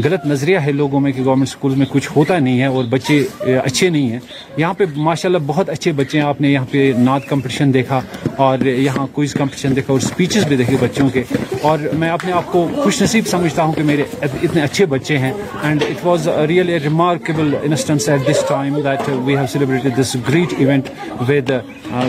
غلط 0.04 0.26
نظریہ 0.26 0.58
ہے 0.58 0.72
لوگوں 0.72 1.00
میں 1.00 1.12
کہ 1.12 1.24
گورنمنٹ 1.24 1.48
اسکول 1.48 1.74
میں 1.74 1.86
کچھ 1.90 2.08
ہوتا 2.16 2.38
نہیں 2.38 2.60
ہے 2.60 2.66
اور 2.66 2.84
بچے 2.84 3.26
اچھے 3.40 3.88
نہیں 3.88 4.10
ہیں۔ 4.10 4.18
یہاں 4.56 4.74
پہ 4.74 4.84
ماشاءاللہ 4.96 5.38
بہت 5.46 5.68
اچھے 5.68 5.92
بچے 5.92 6.20
ہیں۔ 6.20 6.26
آپ 6.26 6.40
نے 6.40 6.48
یہاں 6.48 6.66
پہ 6.70 6.92
نعت 6.98 7.28
کمپٹیشن 7.28 7.74
دیکھا۔ 7.74 8.00
اور 8.38 8.58
یہاں 8.58 9.06
کوئز 9.12 9.34
کمپٹیشن 9.34 9.76
دیکھا 9.76 9.92
اور 9.92 10.00
اسپیچز 10.00 10.46
بھی 10.46 10.56
دیکھے 10.56 10.76
بچوں 10.80 11.08
کے۔ 11.08 11.22
اور 11.62 11.78
میں 11.92 12.08
اپنے 12.08 12.32
آپ 12.32 12.52
کو 12.52 12.68
خوش 12.84 13.02
نصیب 13.02 13.26
سمجھتا 13.26 13.62
ہوں 13.62 13.72
کہ 13.72 13.82
میرے 13.82 14.02
اتنے 14.22 14.62
اچھے 14.62 14.86
بچے 14.86 15.18
ہیں۔ 15.18 15.32
And 15.62 15.82
it 15.82 16.06
was 16.06 16.28
real 16.48 16.68
a 16.68 16.78
remarkable 16.78 17.54
instance 17.62 18.08
at 18.08 18.20
this 18.30 18.44
time 18.48 18.80
that 18.80 19.10
we 19.24 19.36
have 19.36 19.46
celebrated 19.52 20.00
this 20.00 20.16
great 20.28 20.54
event 20.58 20.88
with 21.28 21.50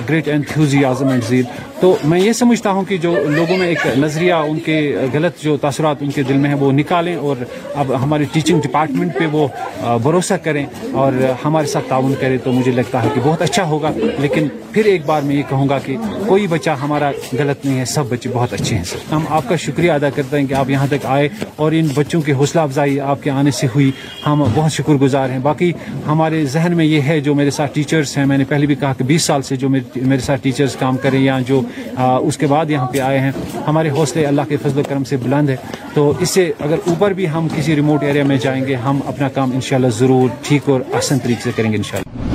great 0.10 0.28
enthusiasm 0.28 1.08
and 1.08 1.24
zeal 1.24 1.46
تو 1.80 1.96
میں 2.04 2.20
یہ 2.20 2.34
سمجھتا 2.34 2.72
ہوں 2.72 2.84
کہ 2.84 2.98
جو 2.98 3.16
لوگوں 3.30 3.58
میں 3.58 3.68
ایک 3.68 3.88
نظریہ، 3.98 4.34
ان 4.34 4.60
کے 4.60 4.98
غلط 5.14 5.44
جو 5.44 5.58
تاثرات 5.58 5.96
ان 6.02 6.12
کے 6.12 6.24
دل 6.24 6.38
میں 6.38 6.50
ہیں، 6.50 6.58
وہ 6.58 6.72
نکالیں 6.72 7.16
اور 7.16 7.36
اب 7.76 8.04
ہمارے 8.04 8.24
ٹیچنگ 8.32 8.62
ڈپارٹمنٹ 8.62 9.14
پہ 9.20 9.26
وہ 9.32 9.48
uh, 9.84 9.98
بھروسہ 10.02 10.34
کریں 10.34 10.66
اور 10.94 11.12
ہمارے 11.46 11.68
ساتھ 11.68 11.90
تعاون 11.90 12.14
کریں 12.20 12.38
تو 12.44 12.52
مجھے 12.52 12.72
لگتا 12.72 13.04
ہے 13.04 13.08
کہ 13.14 13.22
بہت 13.24 13.42
اچھا 13.42 13.64
ہوگا۔ 13.64 13.92
لیکن 14.20 14.48
پھر 14.74 14.86
ایک 14.86 15.06
بار 15.06 15.22
میں 15.22 15.36
یہ 15.36 15.44
کہوں 15.50 15.68
گا 15.70 15.78
کہ 15.80 15.96
کوئی 16.28 16.48
بچہ 16.48 16.70
ہمارا 16.82 17.12
غلط 17.40 17.66
نہیں 17.66 17.80
ہے، 17.80 17.86
سب 17.86 18.06
بچے 18.10 18.30
بہت 18.34 18.54
اچھے 18.54 18.76
ہیں 18.78 18.84
سر۔ 18.84 19.14
ہم 19.14 19.24
آپ 19.30 19.48
کا 19.50 19.56
شکریہ 19.56 19.92
ادا 19.92 20.10
کرتے 20.16 20.40
ہیں 20.40 20.46
کہ 20.48 20.54
آپ 20.54 20.70
یہاں 20.70 20.88
تک 20.88 21.06
آئے 21.06 21.30
اور 21.56 21.72
ان 21.72 21.88
بچوں 21.96 22.22
کی 22.22 22.34
حوصلہ 22.34 22.62
افزائی 22.62 23.00
آپ 23.00 23.24
کے 23.24 23.30
آنے 23.32 23.52
سے 23.52 23.68
ہوئی۔ 23.76 23.92
ہم 24.26 24.44
بہت 24.56 24.72
شکر 24.72 24.94
گزار 24.94 25.30
ہیں۔ 25.30 25.40
باقی 25.40 25.72
ہمارے 26.08 26.46
ذہن 26.46 26.76
میں 26.78 26.86
یہ 26.86 27.02
ہے، 27.02 27.20
جو 27.20 27.36
میرے 27.36 27.52
ساتھ 27.52 27.74
ٹیچرس 27.74 28.18
ہیں، 28.18 28.26
میں 28.26 28.38
نے 28.38 28.44
پہلے 28.50 28.66
بھی 28.66 28.76
کہا 28.76 28.94
کہ 28.94 29.04
بیس 29.04 29.24
سال 29.24 29.42
سے 29.42 29.56
جو 29.56 29.70
میرے 29.70 30.20
ساتھ 30.20 30.42
ٹیچرس 30.44 30.76
کام 30.80 30.98
کریں 30.98 31.20
یا 31.20 31.40
جو 31.48 31.62
اس 31.98 32.38
کے 32.38 32.48
بعد 32.48 32.70
یہاں 32.70 32.88
پہ 32.88 33.00
آئے 33.00 33.20
ہیں، 33.20 33.32
ہمارے 33.68 33.90
حوصلے 33.90 34.26
اللہ 34.26 34.50
کے 34.50 34.58
فضل 34.64 34.80
و 34.80 34.84
کرم 34.90 35.04
سے 35.04 35.18
بلند 35.18 35.50
ہے 35.50 35.56
تو 35.94 36.12
اس 36.20 36.30
سے 36.30 36.52
اگر 36.60 36.88
اوپر 36.88 37.14
بھی 37.14 37.30
ہم 37.30 37.48
کسی 37.56 37.76
ریموٹ 37.76 38.04
ایریا 38.04 38.24
میں 38.24 38.38
جائیں 38.38 38.66
گے، 38.68 38.76
ہم 38.76 39.00
اپنا 39.06 39.30
کام 39.30 39.52
انشاءاللہ 39.54 39.90
ضرور 39.98 40.30
ٹھیک 40.44 40.70
اور 40.70 40.82
آسان 40.94 41.20
طریقے 41.20 41.42
سے 41.44 41.52
کریں 41.56 41.72
گے 41.72 41.78
انشاءاللہ۔ 41.78 42.29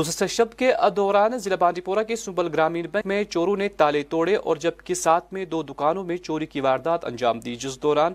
گزشتہ 0.00 0.24
شب 0.28 0.52
کے 0.56 0.72
دوران 0.96 1.38
ضلع 1.38 1.56
بانڈی 1.58 1.80
پورہ 1.80 2.02
کے 2.08 2.16
سنبل 2.16 2.48
گرامین 2.52 2.86
بینک 2.92 3.06
میں 3.06 3.22
چوروں 3.24 3.56
نے 3.56 3.68
تالے 3.68 4.02
توڑے 4.08 4.34
اور 4.36 4.56
جبکہ 4.56 4.94
ساتھ 4.94 5.32
میں 5.32 5.44
دو 5.44 5.62
دکانوں 5.62 6.04
میں 6.04 6.16
چوری 6.16 6.46
کی 6.46 6.60
واردات 6.60 7.04
انجام 7.04 7.40
دی، 7.40 7.54
جس 7.56 7.82
دوران 7.82 8.12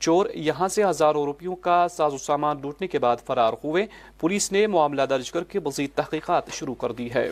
چور 0.00 0.26
یہاں 0.34 0.68
سے 0.68 0.84
ہزاروں 0.84 1.24
روپیوں 1.24 1.56
کا 1.56 1.86
ساز 1.96 2.14
و 2.14 2.18
سامان 2.18 2.56
لوٹنے 2.62 2.86
کے 2.86 2.98
بعد 2.98 3.16
فرار 3.26 3.52
ہوئے۔ 3.64 3.86
پولیس 4.20 4.50
نے 4.52 4.66
معاملہ 4.66 5.02
درج 5.10 5.30
کر 5.32 5.44
کے 5.44 5.60
مزید 5.64 5.90
تحقیقات 5.94 6.50
شروع 6.52 6.74
کر 6.74 6.92
دی 6.92 7.08
ہے۔ 7.14 7.28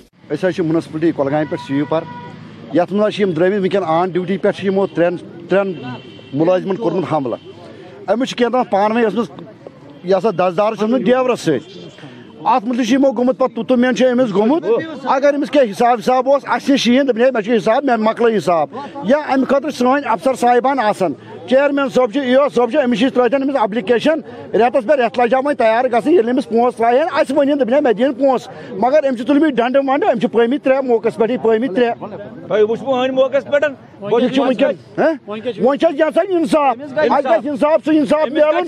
منسپلٹی 0.59 1.13
کولگام 1.13 1.45
پہ 1.51 1.57
سی 1.67 1.83
پر۔ 1.89 2.05
یت 2.75 2.93
مز 2.93 3.21
درمت 3.37 3.61
ونکین 3.63 3.85
آن 3.87 4.11
ڈیوٹی 4.11 4.39
پہ 4.39 4.51
ترین 4.95 5.17
ترین 5.49 5.73
ملازمن 6.35 6.77
کورمت 6.77 7.13
حملہ۔ 7.13 7.37
امس 8.07 8.35
کی 8.35 8.45
پانوے 8.71 9.03
یہ 10.05 10.17
سا 10.23 10.31
دزدار 10.31 10.73
ڈیورس 11.05 11.41
ست 11.41 11.75
ات 12.47 12.65
متعلق 12.65 13.17
گومت 13.17 13.39
پہ 13.39 13.63
تو 13.63 13.77
مین 13.77 13.95
امس 14.11 14.33
گومت۔ 14.35 14.65
اگر 15.05 15.35
امس 15.35 15.51
کیا 15.51 15.63
حساب 15.63 15.99
حساب 15.99 16.29
اس 16.29 16.69
نش 16.69 16.83
شین 16.83 17.09
دپن 17.09 17.23
مے 17.35 17.57
حساب 17.57 17.85
مے 17.85 17.97
مکل 17.97 18.35
حساب۔ 18.37 18.69
یا 19.05 19.19
ام 19.19 19.45
خاطر 19.45 19.71
سن 19.71 19.87
افسر 20.05 20.35
صاحبان 20.35 20.79
آسان 20.79 21.13
چیئرمین 21.49 21.89
صٲب 21.89 22.11
ای 22.15 22.37
صٲب 22.55 22.77
أمِس 22.85 22.99
چھِ 22.99 23.11
ترٛٲیتن 23.15 23.43
أمِس 23.43 23.57
اپلِکیشن 23.61 24.21
رٮ۪تس 24.55 24.87
پٮ۪ٹھ 24.87 25.01
رٮ۪تھ 25.01 25.21
لجا 25.21 25.39
وۄنۍ 25.39 25.55
تیار 25.59 25.85
گژھٕنۍ 25.85 26.13
ییٚلہِ 26.13 26.31
أمِس 26.31 26.49
پونٛسہٕ 26.49 26.79
ترٛایہن 26.79 27.07
اَسہِ 27.13 27.37
ؤنِن 27.39 27.61
دٔپِن 27.61 27.83
مےٚ 27.83 27.93
دِیِن 27.93 28.13
پونٛسہٕ 28.13 28.53
مگر 28.79 29.05
أمۍ 29.09 29.17
چھِ 29.17 29.27
تُلمٕتۍ 29.27 29.55
ڈنڈٕ 29.57 29.77
ونڈٕ 29.89 30.09
أمۍ 30.09 30.21
چھِ 30.21 30.31
پٲمٕتۍ 30.33 30.59
ترٛےٚ 30.65 30.83
موقعس 30.85 31.17
پٮ۪ٹھٕے 31.17 31.39
پٲمٕتۍ 31.43 31.75
ترٛےٚ 31.75 31.95
وۄنۍ 34.11 35.77
چھِ 35.79 35.87
یہِ 35.99 36.37
اِنصاف 36.37 36.77
اَسہِ 36.81 37.25
گژھِ 37.25 37.49
اِنصاف 37.49 37.85
سُہ 37.85 37.91
اِنصاف 37.97 38.29
میلُن 38.33 38.65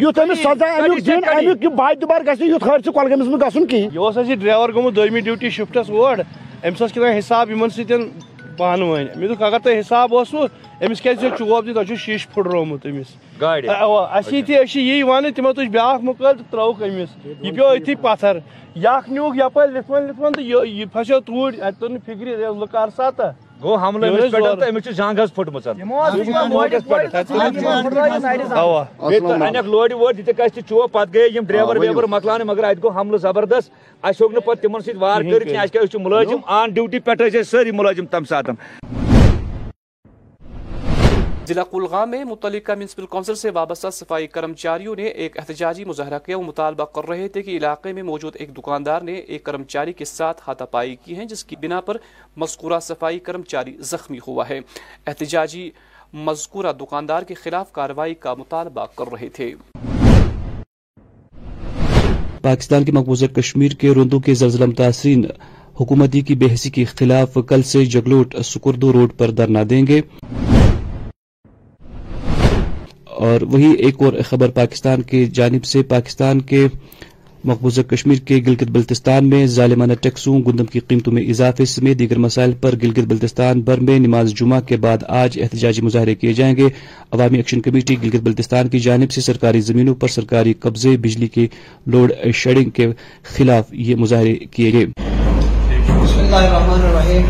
یُتھ 0.00 0.20
أمِس 0.20 0.38
سزا 0.42 0.66
امیُک 0.76 1.06
دِن 1.06 1.20
امیُک 1.32 1.64
یہِ 1.64 1.72
باد 1.76 1.94
دُبار 2.02 2.20
گژھِ 2.26 2.40
نہٕ 2.40 2.50
یُتھ 2.50 2.88
کۄلگٲمِس 2.94 3.26
منٛز 3.26 3.42
گژھُن 3.42 3.66
کِہیٖنۍ 3.66 3.92
یہِ 3.92 3.98
اوس 3.98 4.18
اَسہِ 4.18 4.34
ڈرٛیور 4.34 4.68
گوٚمُت 4.74 4.96
دوٚیمہِ 4.96 5.22
ڈیوٹی 5.24 5.50
شِفٹس 5.50 5.90
اور 5.90 6.16
أمِس 6.64 6.92
کیٛاہ 6.92 7.18
حِساب 7.18 7.50
یِمن 7.50 7.68
سۭتۍ 7.68 8.35
پان 8.58 8.82
ون 8.82 9.06
مے 9.16 9.28
دک 9.28 9.42
اگر 9.42 9.58
تہ 9.64 9.78
حساب 9.78 10.14
اوسو 10.16 10.44
امس 10.80 11.00
کیا 11.00 11.12
چوب 11.38 11.66
دت 11.66 11.92
شیش 12.04 12.26
پھٹرومت 12.34 12.86
امس 12.86 13.14
گاڑی 13.40 13.68
اسی 13.68 14.42
تھی 14.42 14.58
اسی 14.58 14.88
یی 14.88 15.02
ون 15.02 15.32
تمو 15.36 15.52
تج 15.52 15.68
بیاکھ 15.72 16.04
مکل 16.04 16.32
تو 16.38 16.44
تروک 16.50 16.82
امس 16.82 17.16
یہ 17.26 17.50
پیو 17.50 17.66
اتھی 17.66 17.94
پتھر. 18.02 18.38
یک 18.76 19.08
نیوک 19.08 19.36
یپر 19.36 19.68
لتون 19.72 20.02
لتون 20.02 20.32
تو 20.32 20.40
یہ 20.40 20.84
پھسو 20.92 21.20
توڑ 21.26 21.52
ات 21.60 21.80
تر 21.80 21.96
فکر 22.06 22.26
لکار 22.62 22.88
سات 22.96 23.20
گو 23.62 23.74
حملہ 23.82 24.06
امس 24.06 24.32
پہ 24.32 24.38
تو 24.40 24.64
امس 24.64 24.88
زنگ 24.96 25.18
حس 25.20 25.34
پھٹمت 25.34 25.68
انک 29.28 29.66
لوڑ 29.66 29.92
ووڑ 29.92 30.12
دتک 30.12 30.40
اس 30.40 30.58
چوب 30.68 30.92
پتہ 30.92 31.12
گئے 31.14 31.28
یم 31.34 31.44
ڈرائیور 31.46 31.76
ویور 31.80 32.04
مکلانے 32.08 32.44
مگر 32.44 32.64
ات 32.64 32.82
گو 32.82 32.88
حملہ 32.96 33.16
زبردست۔ 33.16 33.70
اس 34.04 34.20
ہوگ 34.20 34.32
نہ 34.32 34.40
پتہ 34.44 34.60
تمن 34.62 34.80
سۭتۍ 34.80 34.98
وار 35.00 35.22
کٔرِتھ 35.22 35.44
کینٛہہ 35.44 35.62
اَسہِ 35.62 35.72
کیٛاہ 35.72 36.02
مُلٲزِم 36.02 36.38
آن 36.46 36.70
ڈیوٹی 36.74 36.98
پٮ۪ٹھ 36.98 37.22
ٲسۍ 37.22 37.40
أسۍ 37.40 37.50
سٲری 37.50 37.70
مُلٲزِم 37.70 38.06
تَمہِ 38.06 38.28
ساتہٕ 38.28 39.05
ضلع 41.48 41.62
کلگام 41.62 42.10
میں 42.10 42.24
متعلقہ 42.24 42.72
میونسپل 42.72 43.06
کونسل 43.06 43.34
سے 43.34 43.50
وابستہ 43.50 43.90
صفائی 43.92 44.26
کرمچاریوں 44.26 44.96
نے 44.96 45.02
ایک 45.02 45.38
احتجاجی 45.38 45.84
مظاہرہ 45.84 46.18
کیا۔ 46.18 46.36
وہ 46.36 46.42
مطالبہ 46.42 46.84
کر 46.84 47.08
رہے 47.08 47.28
تھے 47.28 47.42
کہ 47.42 47.50
علاقے 47.50 47.92
میں 47.92 48.02
موجود 48.02 48.36
ایک 48.38 48.56
دکاندار 48.56 49.00
نے 49.00 49.14
ایک 49.14 49.44
کرمچاری 49.44 49.92
کے 49.92 50.04
ساتھ 50.04 50.40
ہاتھا 50.46 50.64
پائی 50.64 50.96
کی 51.04 51.16
ہے، 51.16 51.24
جس 51.24 51.44
کی 51.44 51.56
بنا 51.56 51.80
پر 51.80 51.96
مذکورہ 52.36 52.80
صفائی 52.82 53.18
کرمچاری 53.18 53.76
زخمی 53.80 54.18
ہوا 54.28 54.48
ہے۔ 54.48 54.60
احتجاجی 55.06 55.70
مذکورہ 56.12 56.72
دکاندار 56.80 57.22
کے 57.22 57.34
خلاف 57.34 57.72
کارروائی 57.72 58.14
کا 58.14 58.34
مطالبہ 58.34 58.86
کر 58.94 59.04
رہے 59.12 59.28
تھے۔ 59.28 59.54
پاکستان 62.42 62.84
کے 62.84 62.92
مقبوضہ 62.92 63.26
کشمیر 63.26 63.72
کے 63.72 63.90
روندو 63.94 64.20
کے 64.20 64.34
زلزلہ 64.34 64.64
متاثرین 64.64 65.24
حکومتی 65.80 66.20
کی 66.20 66.34
بحثی 66.34 66.70
کے 66.70 66.84
خلاف 66.84 67.38
کل 67.48 67.62
سے 67.62 67.84
جگلوٹ 67.84 68.36
سکردو 68.44 68.92
روڈ 68.92 69.18
پر 69.18 69.30
دھرنا 69.30 69.60
دیں 69.70 69.86
گے۔ 69.86 70.00
اور 73.16 73.40
وہی 73.42 73.72
ایک 73.78 74.02
اور 74.02 74.12
خبر 74.28 74.48
پاکستان 74.48 75.02
کی 75.02 75.26
جانب 75.26 75.64
سے، 75.64 75.82
پاکستان 75.82 76.40
کے 76.40 76.66
مقبوضہ 77.44 77.80
کشمیر 77.80 78.18
کے 78.18 78.36
گلگت 78.46 78.70
بلتستان 78.70 79.28
میں 79.28 79.46
ظالمانہ 79.46 79.92
ٹیکسوں 80.00 80.38
گندم 80.46 80.64
کی 80.64 80.80
قیمتوں 80.80 81.12
میں 81.12 81.22
اضافے 81.22 81.64
سمیت 81.64 81.98
دیگر 81.98 82.18
مسائل 82.18 82.52
پر 82.52 82.74
گلگت 82.82 83.06
بلتستان 83.06 83.60
بھر 83.60 83.80
میں 83.80 83.98
نماز 83.98 84.32
جمعہ 84.34 84.60
کے 84.60 84.76
بعد 84.76 84.98
آج 85.08 85.38
احتجاجی 85.42 85.82
مظاہرے 85.82 86.14
کیے 86.14 86.32
جائیں 86.32 86.56
گے۔ 86.56 86.68
عوامی 87.12 87.36
ایکشن 87.36 87.60
کمیٹی 87.60 87.96
گلگت 88.02 88.22
بلتستان 88.22 88.68
کی 88.68 88.78
جانب 88.78 89.10
سے 89.10 89.20
سرکاری 89.20 89.60
زمینوں 89.60 89.94
پر 89.94 90.08
سرکاری 90.08 90.52
قبضے، 90.52 90.96
بجلی 90.96 91.28
کے 91.28 91.46
لوڈ 91.86 92.12
شیڈنگ 92.34 92.70
کے 92.70 92.86
خلاف 93.36 93.64
یہ 93.72 93.94
مظاہرے 93.96 94.34
کیے 94.34 94.72
گئے۔ 94.72 94.86
بسم 94.86 96.18
اللہ 96.18 96.36
الرحمن 96.36 96.80
الرحیم۔ 96.80 97.22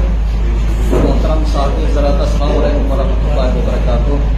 محترم 0.92 1.44
صاحب 1.52 1.70
السلام 1.78 2.42
علیکم 2.42 2.90
ورحمۃ 2.90 3.30
اللہ 3.30 3.54
وبرکاتہ۔ 3.56 4.35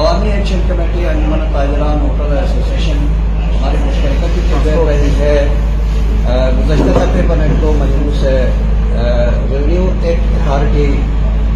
عوامی 0.00 0.30
ایکشن 0.32 0.60
کمیٹی 0.68 1.04
انجمن 1.06 1.40
تاجران 1.52 1.98
ہوٹل 2.00 2.36
ایسوسیشن، 2.36 2.98
ہماری 3.54 3.76
مشترکہ 3.80 4.26
کی 4.34 4.40
دے 4.64 4.74
رہی 4.86 5.10
ہے۔ 5.18 5.34
گزشتہ 6.58 6.92
تقریباً 6.98 7.40
ایک 7.40 7.60
دو 7.62 7.72
مہینوں 7.78 8.14
سے 8.20 8.30
ریونیو 9.50 9.88
ایکٹ 10.02 10.32
اتھارٹی 10.34 10.86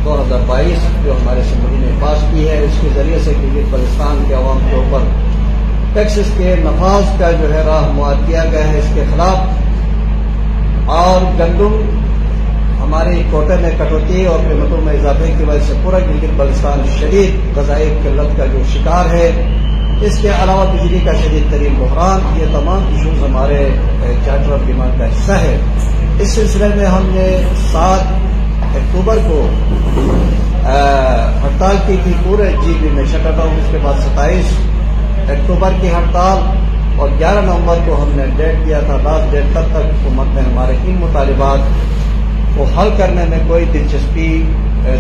دو 0.05 0.21
ہزار 0.21 0.43
بائیس 0.47 0.85
جو 1.05 1.13
ہمارے 1.13 1.41
اسمبلی 1.41 1.79
نے 1.79 1.91
پاس 2.01 2.25
کی 2.31 2.49
ہے، 2.49 2.59
اس 2.65 2.79
کے 2.81 2.89
ذریعے 2.95 3.19
سے 3.25 3.33
گلگت 3.43 3.73
بلستان 3.73 4.25
کے 4.29 4.35
عوام 4.35 4.59
کے 4.71 4.77
اوپر 4.77 5.09
ٹیکسز 5.95 6.31
کے 6.37 6.55
نفاذ 6.65 7.19
کا 7.19 7.31
جو 7.41 7.53
ہے 7.55 7.63
راہ 7.67 7.91
معاد 7.97 8.27
کیا 8.27 8.45
گیا 8.53 8.69
ہے، 8.69 8.79
اس 8.79 8.95
کے 8.95 9.05
خلاف 9.13 10.91
اور 10.99 11.25
گندم 11.41 11.94
ہماری 12.85 13.23
کوٹے 13.31 13.57
میں 13.61 13.71
کٹوتی 13.79 14.25
اور 14.27 14.39
قیمتوں 14.49 14.81
میں 14.85 14.95
اضافے 14.95 15.33
کی 15.39 15.45
وجہ 15.45 15.65
سے 15.67 15.75
پورا 15.83 15.99
گلگت 15.99 16.33
بلستان 16.39 16.83
شدید 16.97 17.57
غذائی 17.57 17.89
قلت 18.03 18.37
کا 18.39 18.47
جو 18.53 18.63
شکار 18.73 19.13
ہے، 19.13 19.31
اس 20.07 20.19
کے 20.23 20.29
علاوہ 20.43 20.65
بجلی 20.73 20.99
کا 21.05 21.13
شدید 21.15 21.51
ترین 21.51 21.75
بحران، 21.79 22.21
یہ 22.39 22.53
تمام 22.53 22.85
ایشوز 22.91 23.23
ہمارے 23.23 23.63
چارٹر 24.25 24.53
آف 24.53 24.67
ڈیمانڈ 24.67 24.99
کا 24.99 25.07
حصہ 25.13 25.39
ہے۔ 25.45 25.57
اس 26.21 26.29
سلسلے 26.31 26.69
میں 26.75 26.87
ہم 26.87 27.09
نے 27.13 27.27
سات 27.71 28.13
اکتوبر 28.77 29.19
کو 29.29 29.41
ہڑتال 30.65 31.77
کی 31.87 31.97
تھی، 32.05 32.13
پورے 32.25 32.51
جی 32.65 32.73
بی 32.81 32.89
میں 32.95 33.05
شٹر 33.13 33.31
ڈاؤن، 33.37 33.59
اس 33.59 33.71
کے 33.73 33.79
بعد 33.83 34.01
ستائیس 34.05 34.53
اکتوبر 35.31 35.81
کی 35.81 35.89
ہڑتال 35.93 36.39
اور 37.01 37.09
گیارہ 37.19 37.45
نومبر 37.47 37.79
کو 37.87 38.03
ہم 38.03 38.11
نے 38.17 38.25
ڈیٹ 38.37 38.67
دیا 38.67 38.81
تھا، 38.87 38.99
لاسٹ 39.05 39.33
ڈیٹ 39.33 39.55
تب 39.55 39.73
تک 39.73 39.91
حکومت 39.93 40.35
نے 40.35 40.41
ہمارے 40.43 40.77
ان 40.85 40.97
مطالبات 41.01 41.61
کو 42.57 42.65
حل 42.77 42.89
کرنے 42.97 43.25
میں 43.29 43.39
کوئی 43.47 43.65
دلچسپی 43.73 44.29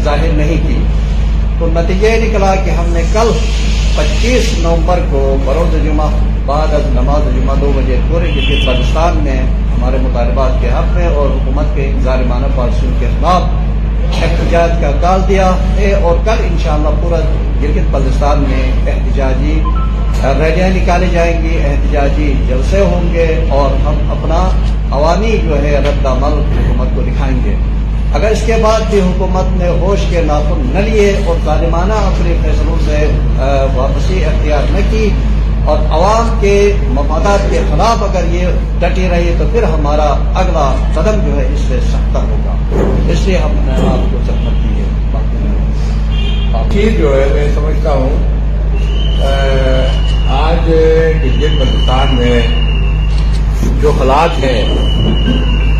ظاہر 0.05 0.33
نہیں 0.37 0.69
کی۔ 0.69 0.79
تو 1.59 1.67
نتیجہ 1.73 2.07
یہ 2.07 2.29
نکلا 2.29 2.55
کہ 2.55 2.71
ہم 2.71 2.85
نے 2.89 3.03
کل 3.13 3.31
پچیس 3.97 4.53
نومبر 4.59 5.01
کو 5.11 5.37
بروز 5.45 5.75
جمعہ 5.85 6.09
بعد 6.47 6.75
از 6.75 6.87
نماز 6.95 7.35
جمعہ 7.35 7.55
دو 7.61 7.73
بجے 7.77 7.99
پورے 8.09 8.31
گلگت 8.37 8.67
پاکستان 8.67 9.19
میں 9.23 9.41
ہمارے 9.75 9.99
مطالبات 10.03 10.61
کے 10.61 10.69
حق 10.69 10.93
میں 10.95 11.07
اور 11.07 11.31
حکومت 11.31 11.75
کے 11.77 11.91
ظالمانہ 12.03 12.47
پالیسیوں 12.57 12.93
کے 13.01 13.07
خلاف 13.21 13.43
احتجاج 14.23 14.71
کا 14.81 14.91
کال 15.01 15.21
دیا۔ 15.29 15.51
ہے 15.77 15.93
اور 15.93 16.17
کل 16.25 16.45
انشاءاللہ 16.45 16.89
پورا 17.03 17.21
گلگت 17.63 17.91
بلتستان 17.91 18.45
میں 18.49 18.93
احتجاجی 18.93 19.61
ریلیاں 20.25 20.69
نکالی 20.69 21.07
جائیں 21.13 21.43
گی 21.43 21.59
احتجاجی 21.65 22.35
جلسے 22.49 22.81
ہوں 22.81 23.15
گے 23.15 23.47
اور 23.49 23.71
ہم 23.87 23.95
اپنا 24.11 24.49
عوامی 24.91 25.39
جو 25.45 25.63
ہے 25.63 25.81
رد 25.85 26.07
عمل 26.07 26.33
حکومت 26.59 26.89
کو 26.95 27.03
دکھائیں 27.03 27.39
گے۔ 27.45 27.55
اگر 28.15 28.31
اس 28.31 28.43
کے 28.47 28.53
بعد 28.63 28.81
بھی 28.91 29.01
حکومت 29.01 29.57
نے 29.57 29.69
ہوش 29.69 30.01
کے 30.11 30.21
ناخن 30.27 30.71
نہ 30.75 30.79
لیے 30.79 31.17
اور 31.27 31.37
ظالمانہ 31.45 31.93
اپنے 31.93 32.37
فیصلوں 32.43 32.77
سے 32.85 33.11
واپسی 33.75 34.25
اختیار 34.25 34.63
نہ 34.71 34.79
کی 34.91 35.11
اور 35.65 35.79
عوام 35.79 36.39
کے 36.41 36.73
مفادات 36.89 37.51
کے 37.51 37.59
خلاف 37.71 38.03
اگر 38.03 38.35
یہ 38.35 38.47
ڈٹی 38.79 39.09
رہی 39.11 39.35
تو 39.39 39.45
پھر 39.53 39.63
ہمارا 39.63 40.15
اگلا 40.35 40.75
قدم 40.95 41.27
جو 41.27 41.41
ہے 41.41 41.49
اس 41.55 41.61
سے 41.61 41.79
سختر 41.93 42.21
ہوگا۔ 42.21 42.55
اس 43.13 43.27
لیے 43.27 43.37
ہم 43.37 43.51
نے 43.53 43.73
آپ 43.73 44.13
کو 44.13 44.19
سفر 44.25 44.55
کی 44.63 44.69
ہے۔ 44.69 44.85
جی، 46.71 46.97
جو 46.99 47.21
ہے، 47.21 47.27
میں 47.35 47.49
سمجھتا 47.55 47.91
ہوں 47.91 48.35
آج 50.55 50.69
گلگت 51.23 51.55
بلتستان 51.59 52.15
میں 52.17 52.41
جو 53.81 53.91
حالات 53.91 54.43
ہیں، 54.43 54.61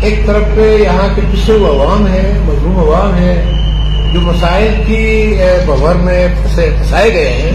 ایک 0.01 0.25
طرف 0.25 0.55
پہ 0.55 0.65
یہاں 0.77 1.07
کے 1.15 1.21
پسے 1.31 1.51
ہوئے 1.51 1.69
عوام 1.69 2.07
ہے 2.07 2.23
مظلوم 2.45 2.79
عوام 2.79 3.17
ہے 3.17 3.35
جو 4.13 4.21
مسائل 4.21 4.73
کی 4.87 5.05
بور 5.65 5.95
میں 6.03 6.27
پھنسائے 6.43 7.13
گئے 7.13 7.31
ہیں، 7.31 7.51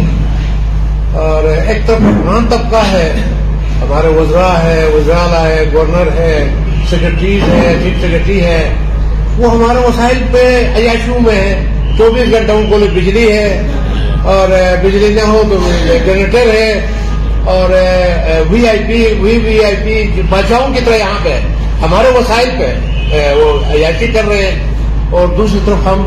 اور 1.22 1.48
ایک 1.48 1.86
طرف 1.86 2.00
حکمران 2.00 2.46
طبقہ 2.50 2.84
ہے، 2.92 3.10
ہمارے 3.80 4.08
وزراء 4.16 4.56
ہے 4.62 4.86
وزراء 4.94 5.26
ہے، 5.34 5.64
گورنر 5.72 6.12
ہے، 6.16 6.34
سیکرٹریز 6.90 7.42
ہے، 7.48 7.74
چیف 7.82 8.00
سیکرٹری 8.02 8.40
ہے، 8.44 8.62
وہ 9.38 9.50
ہمارے 9.50 9.86
مسائل 9.88 10.22
پہ 10.32 10.46
عیاشیوں 10.76 11.20
میں 11.26 11.36
ہے 11.36 11.52
چوبیس 11.98 12.32
گھنٹہ 12.32 12.52
ان 12.52 12.70
کو 12.70 12.78
بجلی 12.94 13.30
ہے، 13.32 13.68
اور 14.32 14.48
بجلی 14.82 15.12
نہ 15.14 15.26
ہو 15.26 15.42
تو 15.50 15.58
جنریٹر 16.06 16.48
ہے 16.54 16.72
اور 17.44 17.70
وی 18.50 18.68
آئی 18.68 18.78
پی 18.78 19.06
وی 19.20 19.38
وی 19.38 19.64
آئی 19.64 19.76
پی 19.84 20.22
بادشاہوں 20.28 20.74
کی 20.74 20.80
طرح 20.84 20.96
یہاں 20.96 21.18
پہ 21.22 21.40
ہمارے 21.82 22.08
وسائل 22.08 22.48
پہ 22.58 22.74
وہ 23.34 23.74
عیاشی 23.74 24.06
کر 24.06 24.24
رہے 24.24 24.50
ہیں۔ 24.50 24.70
اور 25.10 25.28
دوسری 25.28 25.58
طرف 25.66 25.86
ہم 25.86 26.00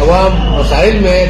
عوام 0.00 0.60
مسائل 0.60 0.98
میں 0.98 1.26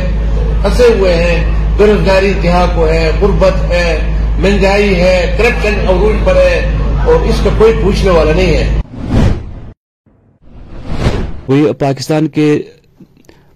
پھنسے 0.62 0.82
ہوئے 0.98 1.14
ہیں۔ 1.14 1.44
بے 1.76 1.86
روزگاری 1.86 2.26
انتہا 2.26 2.72
کو 2.74 2.88
ہے، 2.88 3.10
غربت 3.20 3.70
ہے، 3.70 3.98
مہنگائی 4.38 5.00
ہے 5.00 5.34
کرپشن 5.38 5.74
عروج 5.88 6.26
پر 6.26 6.36
ہے۔ 6.36 6.70
اور 7.06 7.14
اس 7.14 7.40
کا 7.44 7.50
کوئی 7.58 7.72
پوچھنے 7.82 8.10
والا 8.10 8.32
نہیں 8.36 8.54
ہے۔ 8.54 8.80
وہی 11.48 11.72
پاکستان 11.72 12.28
کے 12.28 12.62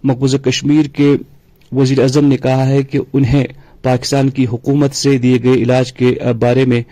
مقبوضہ 0.05 0.37
کشمیر 0.37 0.87
کے 0.87 1.15
وزیر 1.73 2.01
اعظم 2.01 2.25
نے 2.25 2.37
کہا 2.37 2.69
ہے 2.69 2.83
کہ 2.83 2.99
انہیں 3.13 3.45
پاکستان 3.87 4.31
کی 4.31 4.47
حکومت 4.47 4.95
سے 4.95 5.19
دیے 5.19 5.39
گئے 5.43 5.53
علاج 5.53 5.93
کے 5.93 6.15
بارے 6.41 6.65
میں 6.65 6.83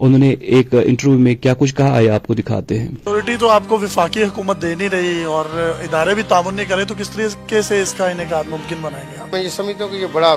انہوں 0.00 0.18
نے 0.18 0.30
ایک 0.30 0.74
انٹرویو 0.74 1.18
میں 1.18 1.34
کیا 1.34 1.54
کچھ 1.58 1.74
کہا؟ 1.74 1.94
آئے 1.94 2.08
آپ 2.10 2.26
کو 2.26 2.34
دکھاتے 2.34 2.78
ہیں۔ 2.78 2.88
اتھارٹی 2.88 3.36
تو 3.40 3.48
آپ 3.48 3.62
کو 3.68 3.78
وفاقی 3.78 4.22
حکومت 4.22 4.62
دے 4.62 4.74
نہیں 4.74 4.88
رہی 4.88 5.24
اور 5.24 5.44
ادارے 5.82 6.14
بھی 6.14 6.22
تعاون 6.28 6.54
نہیں 6.54 6.66
کرے 6.66 6.84
تو 6.84 6.94
کس 6.98 7.10
طریقے 7.10 7.62
سے 7.62 7.82
اس 7.82 7.94
کا 7.94 8.08
انعقاد 8.08 8.44
ممکن 8.50 8.76
بنائیں 8.82 9.06
گے 9.10 9.22
میں 9.32 9.42
یہ 9.42 9.48
سمجھتا 9.48 9.84
ہوں 9.84 9.90
کہ 9.90 9.96
یہ 9.96 10.06
بڑا 10.12 10.34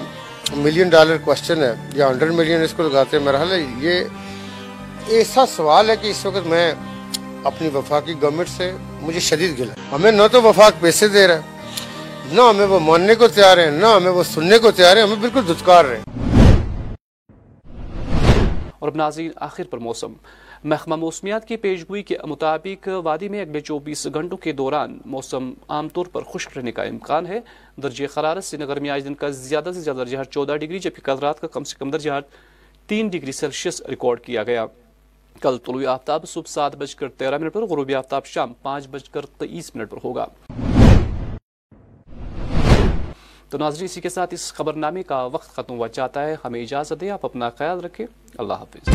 ملین 0.55 0.89
ڈالر 0.89 1.17
کوشچن 1.17 1.63
ہے 1.63 1.73
یا 1.93 2.09
ہنڈریڈ 2.09 2.31
ملین 2.31 2.61
اس 2.61 2.73
کو 2.73 2.83
لگاتے 2.83 3.17
ہیں۔ 3.17 3.25
ہے 3.51 3.65
یہ 3.79 3.93
ایسا 5.07 5.45
سوال 5.55 5.89
ہے 5.89 5.95
کہ 6.01 6.07
اس 6.07 6.25
وقت 6.25 6.47
میں 6.47 6.73
اپنی 7.43 7.69
وفاقی 7.73 8.13
گورنمنٹ 8.21 8.49
سے 8.49 8.71
مجھے 9.01 9.19
شدید 9.19 9.59
گلا۔ 9.59 9.73
ہمیں 9.91 10.11
نہ 10.11 10.27
تو 10.31 10.41
وفاق 10.41 10.81
پیسے 10.81 11.07
دے 11.07 11.27
رہا 11.27 11.35
ہے 11.35 11.41
نہ 12.31 12.41
ہمیں 12.41 12.65
وہ 12.65 12.79
ماننے 12.79 13.15
کو 13.15 13.27
تیار 13.27 13.57
ہیں، 13.57 13.71
نہ 13.71 13.85
ہمیں 13.85 14.11
وہ 14.11 14.23
سننے 14.23 14.57
کو 14.57 14.71
تیار 14.71 14.97
ہیں، 14.97 15.03
ہمیں 15.03 15.15
بالکل 15.15 15.47
دھتکار 15.47 15.85
رہے 15.85 15.97
ہیں۔ 15.97 16.03
اور 18.79 18.87
اب 18.87 18.95
ناظرین، 18.95 19.31
آخر 19.35 19.63
پر 19.63 19.77
موسم۔ 19.77 20.13
محکمہ 20.63 20.95
موسمیات 20.95 21.47
کی 21.47 21.57
پیشگوئی 21.57 22.03
کے 22.03 22.17
مطابق 22.23 22.89
وادی 23.03 23.29
میں 23.29 23.41
اگلے 23.41 23.59
چوبیس 23.59 24.07
گھنٹوں 24.13 24.37
کے 24.37 24.51
دوران 24.51 24.97
موسم 25.05 25.53
عام 25.67 25.89
طور 25.89 26.05
پر 26.05 26.21
خشک 26.21 26.57
رہنے 26.57 26.71
کا 26.71 26.83
امکان 26.83 27.25
ہے۔ 27.25 27.39
درجہ 27.83 28.19
حرارت 28.19 28.43
سری 28.43 28.63
نگر 28.63 28.79
میں 28.79 28.89
آج 28.89 29.05
دن 29.05 29.13
کا 29.13 29.29
زیادہ 29.29 29.71
سے 29.73 29.81
زیادہ 29.81 29.97
درجہ 29.97 30.17
چودہ 30.31 30.55
ڈگری، 30.55 30.79
جبکہ 30.79 31.01
کل 31.05 31.15
رات 31.21 31.39
کا 31.39 31.47
کم 31.47 31.63
سے 31.63 31.75
کم 31.79 31.89
درجہ 31.89 32.19
تین 32.87 33.07
ڈگری 33.07 33.31
سیلسیس 33.31 33.81
ریکارڈ 33.81 34.21
کیا 34.21 34.43
گیا۔ 34.43 34.65
کل 35.41 35.57
طلوع 35.57 35.87
آفتاب 35.87 36.27
صبح 36.27 36.49
سات 36.49 36.75
بج 36.75 36.95
کر 36.95 37.07
تیرہ 37.09 37.37
منٹ 37.37 37.53
پر، 37.53 37.61
غروبی 37.61 37.95
آفتاب 37.95 38.25
شام 38.25 38.53
پانچ 38.61 38.87
بج 38.87 39.09
کر 39.09 39.25
تیئیس 39.25 39.75
منٹ 39.75 39.89
پر 39.89 39.97
ہوگا۔ 40.03 40.25
تو 43.51 43.57
ناظرین، 43.57 43.85
اسی 43.85 44.01
کے 44.01 44.09
ساتھ 44.09 44.33
اس 44.33 44.53
خبر 44.53 44.73
نامے 44.73 45.03
کا 45.03 45.23
وقت 45.23 45.49
ختم 45.49 45.73
ہوا 45.73 45.87
چاہتا 45.87 46.25
ہے۔ 46.25 46.35
ہمیں 46.45 46.61
اجازت 46.61 46.93
دیں، 47.01 47.09
آپ 47.09 47.25
اپنا 47.25 47.49
خیال 47.49 47.79
رکھیں۔ 47.79 48.07
اللہ 48.37 48.53
حافظ۔ 48.53 48.89